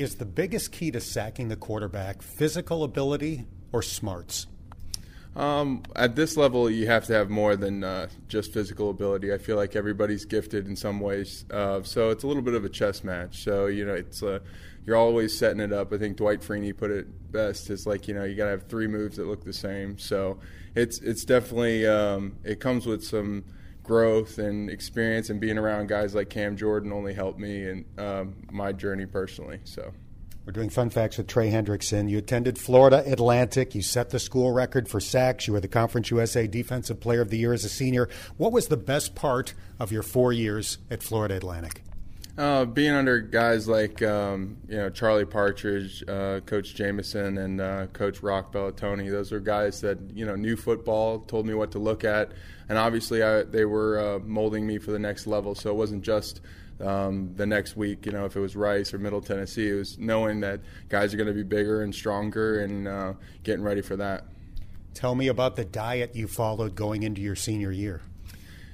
Is 0.00 0.14
the 0.14 0.24
biggest 0.24 0.72
key 0.72 0.90
to 0.92 0.98
sacking 0.98 1.48
the 1.48 1.56
quarterback 1.56 2.22
physical 2.22 2.84
ability 2.84 3.44
or 3.70 3.82
smarts? 3.82 4.46
Um, 5.36 5.82
at 5.94 6.16
this 6.16 6.38
level, 6.38 6.70
you 6.70 6.86
have 6.86 7.04
to 7.08 7.12
have 7.12 7.28
more 7.28 7.54
than 7.54 7.84
uh, 7.84 8.08
just 8.26 8.50
physical 8.50 8.88
ability. 8.88 9.30
I 9.30 9.36
feel 9.36 9.56
like 9.56 9.76
everybody's 9.76 10.24
gifted 10.24 10.66
in 10.66 10.74
some 10.74 11.00
ways, 11.00 11.44
uh, 11.50 11.82
so 11.82 12.08
it's 12.08 12.24
a 12.24 12.26
little 12.26 12.40
bit 12.40 12.54
of 12.54 12.64
a 12.64 12.70
chess 12.70 13.04
match. 13.04 13.44
So 13.44 13.66
you 13.66 13.84
know, 13.84 13.92
it's 13.92 14.22
uh, 14.22 14.38
you're 14.86 14.96
always 14.96 15.36
setting 15.36 15.60
it 15.60 15.70
up. 15.70 15.92
I 15.92 15.98
think 15.98 16.16
Dwight 16.16 16.40
Freeney 16.40 16.74
put 16.74 16.90
it 16.90 17.30
best. 17.30 17.68
It's 17.68 17.84
like 17.84 18.08
you 18.08 18.14
know, 18.14 18.24
you 18.24 18.36
got 18.36 18.44
to 18.44 18.52
have 18.52 18.68
three 18.68 18.86
moves 18.86 19.18
that 19.18 19.26
look 19.26 19.44
the 19.44 19.52
same. 19.52 19.98
So 19.98 20.38
it's 20.74 20.98
it's 21.00 21.26
definitely 21.26 21.86
um, 21.86 22.36
it 22.42 22.58
comes 22.58 22.86
with 22.86 23.04
some 23.04 23.44
growth 23.90 24.38
and 24.38 24.70
experience, 24.70 25.30
and 25.30 25.40
being 25.40 25.58
around 25.58 25.88
guys 25.88 26.14
like 26.14 26.30
Cam 26.30 26.56
Jordan 26.56 26.92
only 26.92 27.12
helped 27.12 27.40
me 27.40 27.64
and 27.68 27.84
um, 27.98 28.36
my 28.52 28.70
journey 28.70 29.04
personally. 29.04 29.58
So. 29.64 29.92
We're 30.46 30.52
doing 30.52 30.70
fun 30.70 30.90
facts 30.90 31.18
with 31.18 31.26
Trey 31.26 31.50
Hendrickson. 31.50 32.08
You 32.08 32.18
attended 32.18 32.56
Florida 32.56 33.02
Atlantic. 33.04 33.74
You 33.74 33.82
set 33.82 34.10
the 34.10 34.20
school 34.20 34.52
record 34.52 34.88
for 34.88 35.00
sacks. 35.00 35.48
You 35.48 35.54
were 35.54 35.60
the 35.60 35.66
Conference 35.66 36.08
USA 36.10 36.46
Defensive 36.46 37.00
Player 37.00 37.20
of 37.20 37.30
the 37.30 37.38
Year 37.38 37.52
as 37.52 37.64
a 37.64 37.68
senior. 37.68 38.08
What 38.36 38.52
was 38.52 38.68
the 38.68 38.76
best 38.76 39.16
part 39.16 39.54
of 39.80 39.90
your 39.90 40.04
four 40.04 40.32
years 40.32 40.78
at 40.88 41.02
Florida 41.02 41.34
Atlantic? 41.34 41.82
Uh, 42.40 42.64
being 42.64 42.92
under 42.92 43.20
guys 43.20 43.68
like 43.68 44.00
um, 44.00 44.56
you 44.66 44.74
know 44.74 44.88
Charlie 44.88 45.26
Partridge, 45.26 46.02
uh, 46.08 46.40
Coach 46.46 46.74
Jameson, 46.74 47.36
and 47.36 47.60
uh, 47.60 47.86
Coach 47.88 48.22
Roc 48.22 48.50
Bellantoni, 48.50 49.10
those 49.10 49.30
are 49.30 49.40
guys 49.40 49.82
that 49.82 49.98
you 50.14 50.24
know 50.24 50.36
knew 50.36 50.56
football, 50.56 51.20
told 51.20 51.44
me 51.44 51.52
what 51.52 51.70
to 51.72 51.78
look 51.78 52.02
at, 52.02 52.32
and 52.70 52.78
obviously 52.78 53.22
I, 53.22 53.42
they 53.42 53.66
were 53.66 53.98
uh, 53.98 54.18
molding 54.20 54.66
me 54.66 54.78
for 54.78 54.90
the 54.90 54.98
next 54.98 55.26
level. 55.26 55.54
So 55.54 55.68
it 55.68 55.76
wasn't 55.76 56.02
just 56.02 56.40
um, 56.80 57.34
the 57.36 57.44
next 57.44 57.76
week, 57.76 58.06
you 58.06 58.12
know, 58.12 58.24
if 58.24 58.36
it 58.36 58.40
was 58.40 58.56
Rice 58.56 58.94
or 58.94 58.98
Middle 58.98 59.20
Tennessee, 59.20 59.68
it 59.68 59.74
was 59.74 59.98
knowing 59.98 60.40
that 60.40 60.60
guys 60.88 61.12
are 61.12 61.18
going 61.18 61.26
to 61.26 61.34
be 61.34 61.42
bigger 61.42 61.82
and 61.82 61.94
stronger 61.94 62.60
and 62.60 62.88
uh, 62.88 63.12
getting 63.42 63.62
ready 63.62 63.82
for 63.82 63.96
that. 63.96 64.24
Tell 64.94 65.14
me 65.14 65.28
about 65.28 65.56
the 65.56 65.66
diet 65.66 66.16
you 66.16 66.26
followed 66.26 66.74
going 66.74 67.02
into 67.02 67.20
your 67.20 67.36
senior 67.36 67.70
year. 67.70 68.00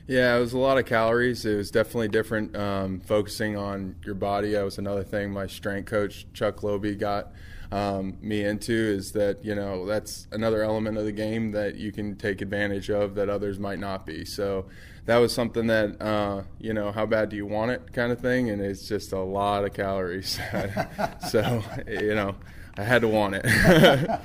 Yeah, 0.07 0.37
it 0.37 0.41
was 0.41 0.53
a 0.53 0.59
lot 0.59 0.79
of 0.79 0.87
calories. 0.87 1.45
It 1.45 1.57
was 1.57 1.71
definitely 1.71 2.09
different. 2.09 2.57
Um, 2.57 3.01
focusing 3.01 3.57
on 3.57 3.97
your 4.05 4.15
body, 4.15 4.53
that 4.53 4.63
was 4.63 4.79
another 4.79 5.03
thing. 5.03 5.33
My 5.33 5.49
strength 5.49 5.91
coach 5.91 6.27
Chuck 6.33 6.63
Lobe, 6.63 6.97
got 6.99 7.33
um, 7.73 8.17
me 8.21 8.45
into 8.45 8.73
is 8.73 9.13
that 9.13 9.45
you 9.45 9.55
know 9.57 9.85
that's 9.85 10.29
another 10.31 10.63
element 10.63 10.97
of 10.97 11.05
the 11.05 11.13
game 11.13 11.51
that 11.53 11.75
you 11.75 11.91
can 11.91 12.15
take 12.15 12.41
advantage 12.41 12.89
of 12.89 13.17
that 13.17 13.29
others 13.29 13.59
might 13.59 13.81
not 13.81 14.07
be. 14.07 14.25
So 14.25 14.67
that 15.07 15.17
was 15.17 15.35
something 15.35 15.67
that 15.67 16.01
uh, 16.01 16.43
you 16.61 16.73
know 16.73 16.93
how 16.93 17.07
bad 17.07 17.29
do 17.31 17.37
you 17.37 17.47
want 17.47 17.73
it 17.73 17.93
kind 17.93 18.13
of 18.13 18.21
thing, 18.21 18.51
and 18.51 18.63
it's 18.63 18.87
just 18.87 19.13
a 19.13 19.21
lot 19.21 19.65
of 19.65 19.73
calories. 19.73 20.39
so 21.29 21.65
you 21.89 22.15
know 22.15 22.37
I 22.77 22.85
had 22.85 23.03
to 23.03 23.09
want 23.09 23.35
it. 23.43 23.45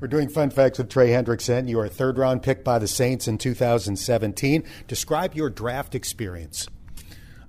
We're 0.00 0.06
doing 0.06 0.28
fun 0.28 0.50
facts 0.50 0.78
with 0.78 0.88
Trey 0.88 1.08
Hendrickson. 1.08 1.68
You 1.68 1.80
are 1.80 1.86
a 1.86 1.88
third 1.88 2.18
round 2.18 2.44
pick 2.44 2.62
by 2.62 2.78
the 2.78 2.86
Saints 2.86 3.26
in 3.26 3.36
2017. 3.36 4.62
Describe 4.86 5.34
your 5.34 5.50
draft 5.50 5.96
experience. 5.96 6.68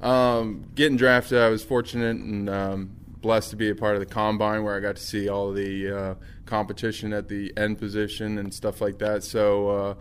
Um, 0.02 0.66
getting 0.74 0.98
drafted, 0.98 1.38
I 1.38 1.50
was 1.50 1.64
fortunate 1.64 2.18
and 2.18 2.50
um, 2.50 2.96
blessed 3.22 3.52
to 3.52 3.56
be 3.56 3.70
a 3.70 3.76
part 3.76 3.96
of 3.96 4.00
the 4.00 4.08
combine 4.08 4.64
where 4.64 4.76
I 4.76 4.80
got 4.80 4.96
to 4.96 5.02
see 5.02 5.30
all 5.30 5.52
the 5.54 5.96
uh, 5.96 6.16
competition 6.48 7.14
at 7.14 7.28
the 7.28 7.54
end 7.56 7.78
position 7.78 8.40
and 8.40 8.52
stuff 8.52 8.82
like 8.82 8.98
that. 8.98 9.24
So 9.24 9.70
uh, 9.70 9.94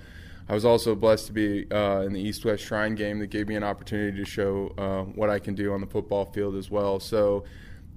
I 0.49 0.55
was 0.55 0.65
also 0.65 0.95
blessed 0.95 1.27
to 1.27 1.33
be 1.35 1.71
uh, 1.71 2.01
in 2.01 2.15
the 2.15 2.21
East 2.21 2.47
West 2.47 2.65
Shrine 2.65 2.95
game 2.95 3.19
that 3.19 3.27
gave 3.27 3.47
me 3.47 3.57
an 3.57 3.65
opportunity 3.65 4.17
to 4.17 4.25
show 4.25 4.73
uh, 4.79 5.03
what 5.03 5.29
I 5.29 5.39
can 5.39 5.55
do 5.55 5.75
on 5.75 5.83
the 5.83 5.87
football 5.87 6.25
field 6.25 6.57
as 6.57 6.71
well. 6.71 6.99
So 6.99 7.45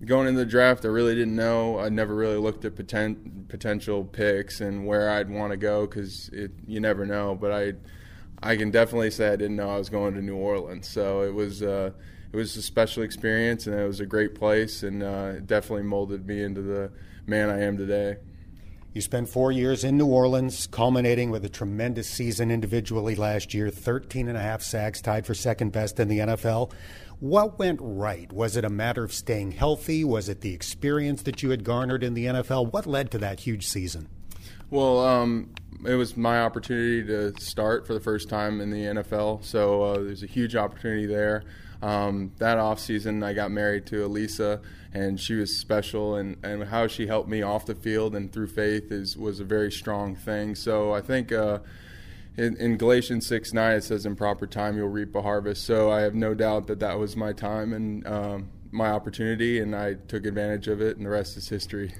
going 0.06 0.28
into 0.28 0.40
the 0.40 0.46
draft, 0.46 0.84
I 0.86 0.88
really 0.88 1.16
didn't 1.16 1.36
know. 1.36 1.80
I 1.80 1.90
never 1.90 2.16
really 2.16 2.38
looked 2.38 2.66
at 2.66 2.76
poten- 2.76 3.48
potential 3.48 4.04
picks 4.04 4.62
and 4.62 4.86
where 4.86 5.10
I'd 5.10 5.30
want 5.30 5.52
to 5.52 5.58
go 5.58 5.86
because 5.86 6.30
you 6.66 6.80
never 6.80 7.06
know. 7.06 7.36
But 7.36 7.52
I, 7.52 7.74
I 8.42 8.56
can 8.56 8.72
definitely 8.72 9.12
say 9.12 9.28
I 9.28 9.36
didn't 9.36 9.56
know 9.56 9.70
I 9.70 9.78
was 9.78 9.90
going 9.90 10.16
to 10.16 10.22
New 10.22 10.36
Orleans. 10.36 10.88
So 10.88 11.22
it 11.22 11.34
was 11.34 11.62
uh, 11.62 11.92
it 12.32 12.36
was 12.36 12.56
a 12.56 12.62
special 12.62 13.04
experience 13.04 13.68
and 13.68 13.80
it 13.80 13.86
was 13.86 14.00
a 14.00 14.06
great 14.06 14.36
place 14.36 14.84
and 14.84 15.04
uh, 15.04 15.34
it 15.36 15.48
definitely 15.48 15.84
molded 15.84 16.26
me 16.26 16.42
into 16.42 16.62
the 16.62 16.92
man 17.28 17.50
I 17.50 17.62
am 17.62 17.78
today. 17.78 18.18
You 18.94 19.00
spent 19.00 19.30
four 19.30 19.54
years 19.54 19.86
in 19.86 19.98
New 19.98 20.08
Orleans, 20.08 20.68
culminating 20.68 21.32
with 21.32 21.46
a 21.46 21.50
tremendous 21.50 22.10
season 22.10 22.52
individually 22.52 23.16
last 23.16 23.54
year 23.54 23.70
13 23.70 24.28
and 24.28 24.38
a 24.38 24.42
half 24.42 24.62
sacks, 24.62 25.02
tied 25.02 25.26
for 25.26 25.34
second 25.34 25.72
best 25.72 25.98
in 25.98 26.10
the 26.10 26.20
NFL. 26.20 26.74
What 27.22 27.58
went 27.58 27.80
right? 27.82 28.30
Was 28.34 28.58
it 28.58 28.66
a 28.66 28.70
matter 28.70 29.06
of 29.06 29.14
staying 29.14 29.52
healthy? 29.52 30.04
Was 30.04 30.28
it 30.28 30.42
the 30.42 30.54
experience 30.54 31.22
that 31.22 31.42
you 31.42 31.52
had 31.52 31.64
garnered 31.64 32.04
in 32.04 32.16
the 32.16 32.26
NFL? 32.26 32.74
What 32.74 32.86
led 32.86 33.12
to 33.12 33.18
that 33.20 33.40
huge 33.40 33.66
season? 33.66 34.10
Well, 34.70 35.00
um, 35.00 35.54
it 35.86 35.96
was 35.96 36.18
my 36.18 36.42
opportunity 36.42 37.02
to 37.06 37.34
start 37.40 37.88
for 37.88 37.94
the 37.94 38.02
first 38.02 38.28
time 38.28 38.60
in 38.60 38.72
the 38.72 38.84
NFL, 38.84 39.46
so 39.46 39.84
uh, 39.84 39.94
there's 40.00 40.24
a 40.24 40.28
huge 40.28 40.58
opportunity 40.58 41.06
there. 41.06 41.44
Um, 41.82 42.32
that 42.38 42.58
off 42.58 42.80
season, 42.80 43.24
I 43.24 43.34
got 43.34 43.52
married 43.52 43.86
to 43.88 44.06
Elisa, 44.06 44.62
and 44.94 45.20
she 45.20 45.34
was 45.36 45.58
special, 45.58 46.16
and, 46.16 46.38
and 46.44 46.66
how 46.66 46.88
she 46.88 47.08
helped 47.08 47.30
me 47.30 47.42
off 47.42 47.66
the 47.66 47.76
field 47.76 48.16
and 48.16 48.32
through 48.32 48.48
faith 48.48 48.92
is 48.92 49.18
was 49.18 49.40
a 49.40 49.44
very 49.44 49.72
strong 49.72 50.16
thing. 50.16 50.56
So 50.56 50.94
I 50.94 51.02
think. 51.02 51.32
Uh, 51.32 51.60
in, 52.38 52.56
in, 52.56 52.78
Galatians 52.78 53.28
6 53.28 53.52
9, 53.52 53.76
it 53.76 53.84
says, 53.84 54.06
In 54.06 54.16
proper 54.16 54.48
time 54.48 54.78
you'll 54.78 54.88
reap 54.88 55.14
a 55.16 55.22
harvest. 55.22 55.66
So 55.66 55.92
I 55.92 56.00
have 56.00 56.16
no 56.16 56.34
doubt 56.34 56.68
that 56.68 56.80
that 56.80 56.98
was 56.98 57.18
my 57.18 57.34
time 57.34 57.74
and 57.74 58.08
um, 58.08 58.50
my 58.72 58.90
opportunity, 58.90 59.60
and 59.60 59.76
I 59.76 59.96
took 59.96 60.26
advantage 60.26 60.70
of 60.70 60.82
it, 60.82 60.96
and 60.96 61.06
the 61.06 61.10
rest 61.10 61.36
is 61.36 61.50
history. 61.50 61.94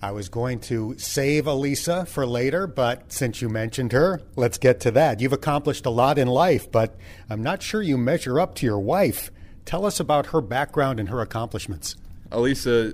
I 0.00 0.12
was 0.12 0.28
going 0.28 0.60
to 0.60 0.96
save 0.96 1.48
Elisa 1.48 2.06
for 2.06 2.24
later, 2.24 2.68
but 2.68 3.12
since 3.12 3.42
you 3.42 3.48
mentioned 3.48 3.92
her, 3.92 4.20
let's 4.36 4.56
get 4.56 4.78
to 4.80 4.92
that. 4.92 5.20
You've 5.20 5.32
accomplished 5.32 5.86
a 5.86 5.90
lot 5.90 6.18
in 6.18 6.28
life, 6.28 6.70
but 6.70 6.96
I'm 7.28 7.42
not 7.42 7.62
sure 7.62 7.82
you 7.82 7.98
measure 7.98 8.38
up 8.38 8.54
to 8.56 8.66
your 8.66 8.78
wife. 8.78 9.32
Tell 9.64 9.84
us 9.84 9.98
about 9.98 10.26
her 10.26 10.40
background 10.40 11.00
and 11.00 11.08
her 11.08 11.20
accomplishments. 11.20 11.96
Elisa, 12.30 12.92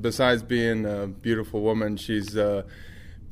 besides 0.00 0.42
being 0.42 0.86
a 0.86 1.06
beautiful 1.06 1.60
woman, 1.60 1.98
she's 1.98 2.36
uh, 2.36 2.62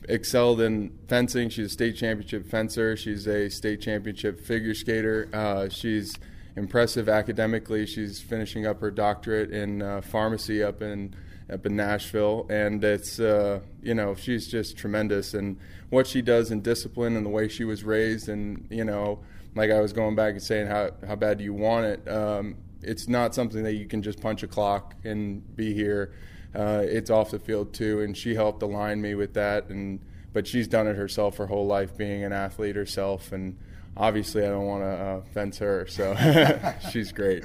excelled 0.06 0.60
in 0.60 0.96
fencing. 1.08 1.48
She's 1.48 1.66
a 1.66 1.70
state 1.70 1.96
championship 1.96 2.46
fencer. 2.46 2.94
She's 2.94 3.26
a 3.26 3.48
state 3.48 3.80
championship 3.80 4.38
figure 4.40 4.74
skater. 4.74 5.30
Uh, 5.32 5.70
she's 5.70 6.14
impressive 6.56 7.08
academically. 7.08 7.86
She's 7.86 8.20
finishing 8.20 8.66
up 8.66 8.80
her 8.80 8.90
doctorate 8.90 9.50
in 9.50 9.80
uh, 9.80 10.02
pharmacy 10.02 10.62
up 10.62 10.82
in 10.82 11.14
up 11.52 11.66
in 11.66 11.76
Nashville, 11.76 12.46
and 12.48 12.82
it's 12.82 13.20
uh, 13.20 13.60
you 13.82 13.94
know 13.94 14.14
she's 14.14 14.48
just 14.48 14.76
tremendous. 14.76 15.34
And 15.34 15.58
what 15.90 16.06
she 16.06 16.22
does 16.22 16.50
in 16.50 16.60
discipline 16.60 17.16
and 17.16 17.24
the 17.24 17.30
way 17.30 17.48
she 17.48 17.64
was 17.64 17.84
raised, 17.84 18.28
and 18.28 18.66
you 18.70 18.84
know, 18.84 19.20
like 19.54 19.70
I 19.70 19.80
was 19.80 19.92
going 19.92 20.14
back 20.14 20.32
and 20.32 20.42
saying 20.42 20.66
how 20.66 20.90
how 21.06 21.16
bad 21.16 21.38
do 21.38 21.44
you 21.44 21.54
want 21.54 21.86
it? 21.86 22.08
Um, 22.08 22.56
it's 22.82 23.08
not 23.08 23.34
something 23.34 23.62
that 23.62 23.74
you 23.74 23.86
can 23.86 24.02
just 24.02 24.20
punch 24.20 24.42
a 24.42 24.46
clock 24.46 24.94
and 25.04 25.56
be 25.56 25.72
here 25.72 26.12
uh, 26.54 26.82
it's 26.84 27.10
off 27.10 27.30
the 27.30 27.38
field 27.38 27.72
too, 27.72 28.00
and 28.00 28.16
she 28.16 28.34
helped 28.34 28.62
align 28.62 29.00
me 29.00 29.14
with 29.14 29.34
that. 29.34 29.68
And 29.68 30.00
but 30.32 30.46
she's 30.46 30.68
done 30.68 30.86
it 30.86 30.96
herself 30.96 31.36
her 31.36 31.46
whole 31.46 31.66
life, 31.66 31.96
being 31.96 32.24
an 32.24 32.32
athlete 32.32 32.76
herself, 32.76 33.32
and 33.32 33.58
obviously 33.96 34.44
I 34.44 34.48
don't 34.48 34.66
want 34.66 34.82
to 34.82 34.88
uh, 34.88 35.20
fence 35.32 35.58
her, 35.58 35.86
so 35.88 36.14
she's 36.90 37.12
great. 37.12 37.44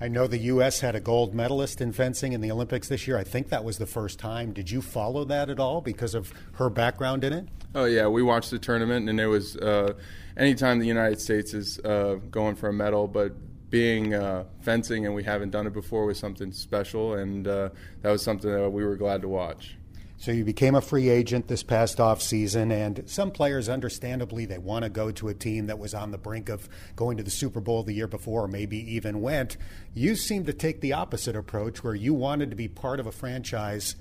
I 0.00 0.06
know 0.06 0.28
the 0.28 0.38
U.S. 0.38 0.78
had 0.78 0.94
a 0.94 1.00
gold 1.00 1.34
medalist 1.34 1.80
in 1.80 1.92
fencing 1.92 2.32
in 2.32 2.40
the 2.40 2.52
Olympics 2.52 2.88
this 2.88 3.08
year. 3.08 3.18
I 3.18 3.24
think 3.24 3.48
that 3.48 3.64
was 3.64 3.78
the 3.78 3.86
first 3.86 4.20
time. 4.20 4.52
Did 4.52 4.70
you 4.70 4.80
follow 4.80 5.24
that 5.24 5.50
at 5.50 5.58
all 5.58 5.80
because 5.80 6.14
of 6.14 6.32
her 6.52 6.70
background 6.70 7.24
in 7.24 7.32
it? 7.32 7.48
Oh 7.74 7.84
yeah, 7.84 8.06
we 8.06 8.22
watched 8.22 8.52
the 8.52 8.60
tournament, 8.60 9.08
and 9.08 9.18
it 9.18 9.26
was 9.26 9.56
uh, 9.56 9.94
anytime 10.36 10.78
the 10.78 10.86
United 10.86 11.20
States 11.20 11.52
is 11.52 11.80
uh, 11.80 12.18
going 12.30 12.54
for 12.54 12.68
a 12.68 12.72
medal, 12.72 13.08
but 13.08 13.32
being 13.70 14.14
uh, 14.14 14.44
fencing 14.60 15.04
and 15.04 15.14
we 15.14 15.24
haven't 15.24 15.50
done 15.50 15.66
it 15.66 15.72
before 15.72 16.06
was 16.06 16.18
something 16.18 16.52
special, 16.52 17.14
and 17.14 17.48
uh, 17.48 17.68
that 18.02 18.10
was 18.10 18.22
something 18.22 18.50
that 18.50 18.70
we 18.70 18.84
were 18.84 18.96
glad 18.96 19.20
to 19.22 19.28
watch. 19.28 19.77
So 20.20 20.32
you 20.32 20.44
became 20.44 20.74
a 20.74 20.80
free 20.80 21.08
agent 21.08 21.46
this 21.46 21.62
past 21.62 22.00
off 22.00 22.20
season, 22.20 22.72
and 22.72 23.04
some 23.06 23.30
players, 23.30 23.68
understandably, 23.68 24.46
they 24.46 24.58
want 24.58 24.82
to 24.82 24.88
go 24.88 25.12
to 25.12 25.28
a 25.28 25.34
team 25.34 25.66
that 25.68 25.78
was 25.78 25.94
on 25.94 26.10
the 26.10 26.18
brink 26.18 26.48
of 26.48 26.68
going 26.96 27.16
to 27.18 27.22
the 27.22 27.30
Super 27.30 27.60
Bowl 27.60 27.84
the 27.84 27.92
year 27.92 28.08
before, 28.08 28.44
or 28.44 28.48
maybe 28.48 28.78
even 28.94 29.20
went. 29.20 29.56
You 29.94 30.16
seem 30.16 30.44
to 30.46 30.52
take 30.52 30.80
the 30.80 30.92
opposite 30.92 31.36
approach, 31.36 31.84
where 31.84 31.94
you 31.94 32.14
wanted 32.14 32.50
to 32.50 32.56
be 32.56 32.66
part 32.66 32.98
of 32.98 33.06
a 33.06 33.12
franchise 33.12 33.94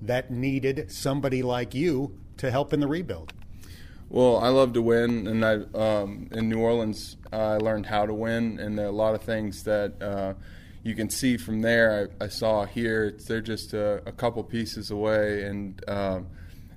that 0.00 0.30
needed 0.30 0.92
somebody 0.92 1.42
like 1.42 1.74
you 1.74 2.16
to 2.36 2.52
help 2.52 2.72
in 2.72 2.78
the 2.78 2.86
rebuild. 2.86 3.32
Well, 4.08 4.38
I 4.38 4.50
love 4.50 4.74
to 4.74 4.82
win, 4.82 5.26
and 5.26 5.44
I 5.44 5.54
um, 5.76 6.28
in 6.30 6.48
New 6.48 6.60
Orleans 6.60 7.16
I 7.32 7.56
learned 7.56 7.86
how 7.86 8.06
to 8.06 8.14
win, 8.14 8.60
and 8.60 8.78
there 8.78 8.86
are 8.86 8.90
a 8.90 8.92
lot 8.92 9.16
of 9.16 9.22
things 9.22 9.64
that 9.64 10.00
uh, 10.00 10.34
you 10.84 10.94
can 10.94 11.10
see 11.10 11.36
from 11.36 11.62
there. 11.62 12.10
I, 12.20 12.26
I 12.26 12.28
saw 12.28 12.66
here; 12.66 13.16
they're 13.26 13.40
just 13.40 13.72
a, 13.72 14.02
a, 14.06 14.12
couple 14.12 14.44
pieces 14.44 14.90
away, 14.90 15.42
and 15.44 15.82
um, 15.88 16.28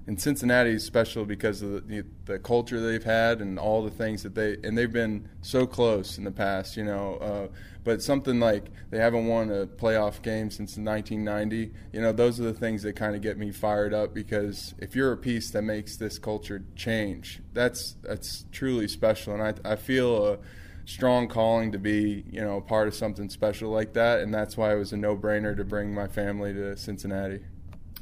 and 0.08 0.20
Cincinnati 0.20 0.72
is 0.72 0.86
special 0.86 1.26
because 1.26 1.62
of 1.62 1.88
the, 1.88 2.06
the, 2.26 2.40
culture 2.40 2.80
they've 2.80 3.04
had 3.04 3.42
and 3.42 3.60
all 3.60 3.84
the 3.84 3.92
things 3.92 4.24
that 4.24 4.34
they 4.34 4.56
and 4.64 4.78
they've 4.78 4.92
been 4.92 5.28
so 5.42 5.68
close 5.68 6.18
in 6.18 6.24
the 6.24 6.32
past, 6.32 6.78
you 6.78 6.86
know. 6.86 7.16
Uh, 7.16 7.48
but 7.84 8.02
something 8.02 8.40
like 8.40 8.72
they 8.90 8.98
haven't 8.98 9.28
won 9.28 9.52
a 9.52 9.66
playoff 9.66 10.22
game 10.22 10.50
since 10.50 10.78
1990. 10.78 11.74
You 11.92 12.02
know, 12.02 12.14
those 12.14 12.40
are 12.40 12.44
the 12.44 12.54
things 12.54 12.84
that 12.84 12.96
kind 12.96 13.16
of 13.16 13.22
get 13.22 13.38
me 13.38 13.52
fired 13.52 13.94
up 13.94 14.14
because 14.14 14.74
if 14.80 14.96
you're 14.96 15.12
a 15.12 15.18
piece 15.18 15.52
that 15.52 15.64
makes 15.64 15.98
this 15.98 16.18
culture 16.18 16.64
change, 16.78 17.42
that's 17.54 17.98
that's 18.04 18.46
truly 18.54 18.88
special, 18.88 19.34
and 19.34 19.44
I 19.44 19.74
I 19.74 19.76
feel 19.76 20.40
strong 20.88 21.28
calling 21.28 21.74
to 21.74 21.78
be 21.78 22.24
you 22.32 22.42
know 22.42 22.58
a 22.58 22.62
part 22.62 22.88
of 22.88 22.96
something 22.96 23.30
special 23.30 23.70
like 23.70 23.94
that, 23.94 24.22
and 24.22 24.34
that's 24.34 24.58
why 24.58 24.74
it 24.74 24.78
was 24.78 24.94
a 24.94 24.98
no-brainer 24.98 25.56
to 25.56 25.64
bring 25.64 25.94
my 25.94 26.08
family 26.08 26.54
to 26.54 26.76
Cincinnati. 26.76 27.42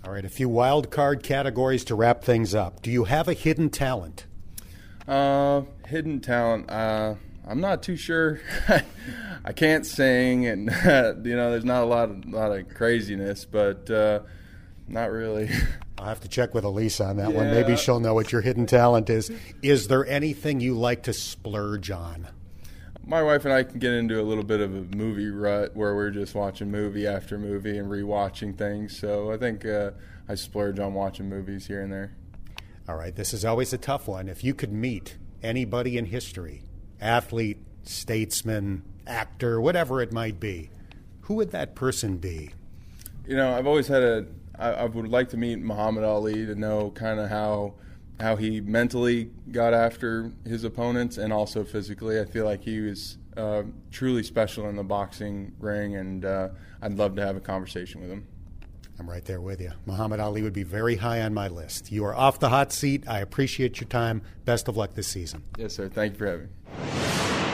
All 0.06 0.14
right, 0.14 0.24
a 0.24 0.30
few 0.30 0.48
wild 0.48 0.92
card 0.92 1.24
categories 1.24 1.84
to 1.86 1.96
wrap 1.96 2.24
things 2.24 2.54
up. 2.54 2.82
Do 2.82 2.92
you 2.92 3.06
have 3.06 3.28
a 3.28 3.34
hidden 3.34 3.70
talent? 3.70 4.28
Uh, 5.08 5.64
hidden 5.88 6.22
talent. 6.22 6.70
Uh, 6.70 7.16
I'm 7.48 7.60
not 7.60 7.82
too 7.82 7.96
sure. 7.96 8.40
I 9.44 9.52
can't 9.52 9.86
sing, 9.86 10.46
and 10.46 10.70
you 11.26 11.36
know, 11.36 11.52
there's 11.52 11.66
not 11.66 11.84
a 11.84 11.88
lot 11.88 12.10
of 12.10 12.26
lot 12.26 12.52
of 12.52 12.70
craziness, 12.70 13.46
but 13.46 13.90
uh, 13.90 14.20
not 14.88 15.12
really. 15.12 15.50
I'll 15.98 16.06
have 16.06 16.22
to 16.22 16.28
check 16.28 16.54
with 16.54 16.66
Elisa 16.66 17.06
on 17.06 17.18
that 17.18 17.32
yeah. 17.32 17.38
one. 17.38 17.52
Maybe 17.52 17.76
she'll 17.78 18.02
know 18.02 18.14
what 18.14 18.32
your 18.32 18.42
hidden 18.42 18.66
talent 18.68 19.10
is. 19.10 19.32
Is 19.64 19.88
there 19.88 20.06
anything 20.06 20.60
you 20.60 20.76
like 20.76 21.04
to 21.04 21.14
splurge 21.14 21.90
on? 21.90 22.28
My 23.06 23.22
wife 23.22 23.46
and 23.46 23.54
I 23.54 23.64
can 23.64 23.80
get 23.80 23.94
into 23.94 24.20
a 24.20 24.24
little 24.24 24.44
bit 24.44 24.62
of 24.62 24.74
a 24.74 24.96
movie 24.96 25.30
rut 25.30 25.76
where 25.76 25.96
we're 25.96 26.10
just 26.10 26.34
watching 26.34 26.72
movie 26.72 27.06
after 27.06 27.38
movie 27.38 27.78
and 27.78 27.90
rewatching 27.90 28.58
things. 28.58 28.98
So 28.98 29.32
I 29.32 29.38
think 29.38 29.66
uh, 29.66 29.92
I 30.28 30.36
splurge 30.36 30.80
on 30.80 30.94
watching 30.94 31.30
movies 31.30 31.68
here 31.68 31.82
and 31.82 31.92
there. 31.92 32.16
All 32.88 32.96
right, 32.96 33.16
this 33.16 33.34
is 33.34 33.46
always 33.46 33.74
a 33.74 33.78
tough 33.78 34.08
one. 34.08 34.28
If 34.28 34.44
you 34.44 34.54
could 34.54 34.72
meet 34.72 35.18
anybody 35.44 35.98
in 35.98 36.06
history, 36.06 36.64
athlete, 37.00 37.58
statesman, 37.84 38.84
actor, 39.06 39.62
whatever 39.62 40.02
it 40.02 40.12
might 40.12 40.40
be, 40.40 40.70
who 41.22 41.36
would 41.36 41.52
that 41.52 41.76
person 41.76 42.18
be? 42.18 42.52
You 43.28 43.36
know, 43.36 43.56
I've 43.56 43.68
always 43.68 43.88
had 43.88 44.04
a. 44.04 44.26
I, 44.58 44.70
I 44.72 44.86
would 44.86 45.10
like 45.10 45.30
to 45.30 45.38
meet 45.38 45.60
Muhammad 45.60 46.04
Ali 46.04 46.46
to 46.46 46.56
know 46.56 46.92
kind 46.92 47.20
of 47.20 47.30
how 47.30 47.74
how 48.20 48.36
he 48.36 48.62
mentally 48.62 49.32
got 49.52 49.74
after 49.74 50.32
his 50.46 50.64
opponents 50.64 51.18
and 51.18 51.34
also 51.34 51.64
physically. 51.64 52.20
I 52.20 52.26
feel 52.26 52.46
like 52.46 52.64
he 52.64 52.80
was 52.80 53.18
uh, 53.36 53.64
truly 53.92 54.24
special 54.24 54.70
in 54.70 54.76
the 54.76 54.84
boxing 54.84 55.54
ring, 55.60 55.96
and 55.96 56.24
uh, 56.26 56.50
I'd 56.82 56.94
love 56.94 57.16
to 57.16 57.26
have 57.26 57.36
a 57.36 57.42
conversation 57.42 58.02
with 58.02 58.10
him. 58.10 58.28
I'm 58.98 59.10
right 59.10 59.26
there 59.26 59.42
with 59.42 59.60
you. 59.60 59.72
Muhammad 59.86 60.22
Ali 60.22 60.42
would 60.42 60.54
be 60.54 60.64
very 60.64 60.96
high 60.96 61.22
on 61.22 61.34
my 61.34 61.50
list. 61.50 61.92
You 61.92 62.06
are 62.06 62.16
off 62.16 62.40
the 62.40 62.50
hot 62.50 62.72
seat. 62.72 63.04
I 63.08 63.20
appreciate 63.20 63.82
your 63.82 63.90
time. 63.90 64.22
Best 64.46 64.70
of 64.70 64.78
luck 64.78 64.94
this 64.94 65.08
season. 65.08 65.44
Yes, 65.58 65.76
sir. 65.76 65.90
Thank 65.90 66.14
you 66.14 66.20
for 66.20 66.28
having 66.28 66.46
me. 66.46 66.52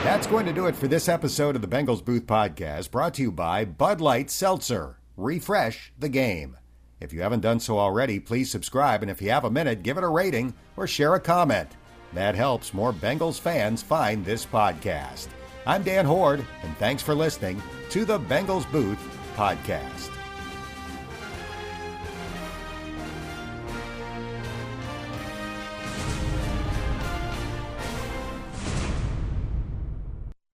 That's 0.04 0.26
going 0.28 0.46
to 0.46 0.52
do 0.52 0.66
it 0.66 0.76
for 0.76 0.86
this 0.86 1.08
episode 1.08 1.56
of 1.56 1.62
the 1.62 1.68
Bengals 1.68 2.04
Booth 2.04 2.26
Podcast, 2.26 2.90
brought 2.90 3.14
to 3.14 3.22
you 3.22 3.32
by 3.32 3.64
Bud 3.64 4.00
Light 4.00 4.30
Seltzer. 4.30 4.98
Refresh 5.16 5.92
the 5.98 6.08
game. 6.08 6.56
If 7.02 7.12
you 7.12 7.20
haven't 7.20 7.40
done 7.40 7.58
so 7.58 7.80
already, 7.80 8.20
please 8.20 8.48
subscribe, 8.48 9.02
and 9.02 9.10
if 9.10 9.20
you 9.20 9.30
have 9.30 9.44
a 9.44 9.50
minute, 9.50 9.82
give 9.82 9.98
it 9.98 10.04
a 10.04 10.08
rating 10.08 10.54
or 10.76 10.86
share 10.86 11.16
a 11.16 11.20
comment. 11.20 11.68
That 12.12 12.36
helps 12.36 12.72
more 12.72 12.92
Bengals 12.92 13.40
fans 13.40 13.82
find 13.82 14.24
this 14.24 14.46
podcast. 14.46 15.26
I'm 15.66 15.82
Dan 15.82 16.04
Hoard, 16.04 16.44
and 16.62 16.76
thanks 16.76 17.02
for 17.02 17.14
listening 17.14 17.60
to 17.90 18.04
the 18.04 18.20
Bengals 18.20 18.70
Booth 18.70 19.00
Podcast. 19.34 20.11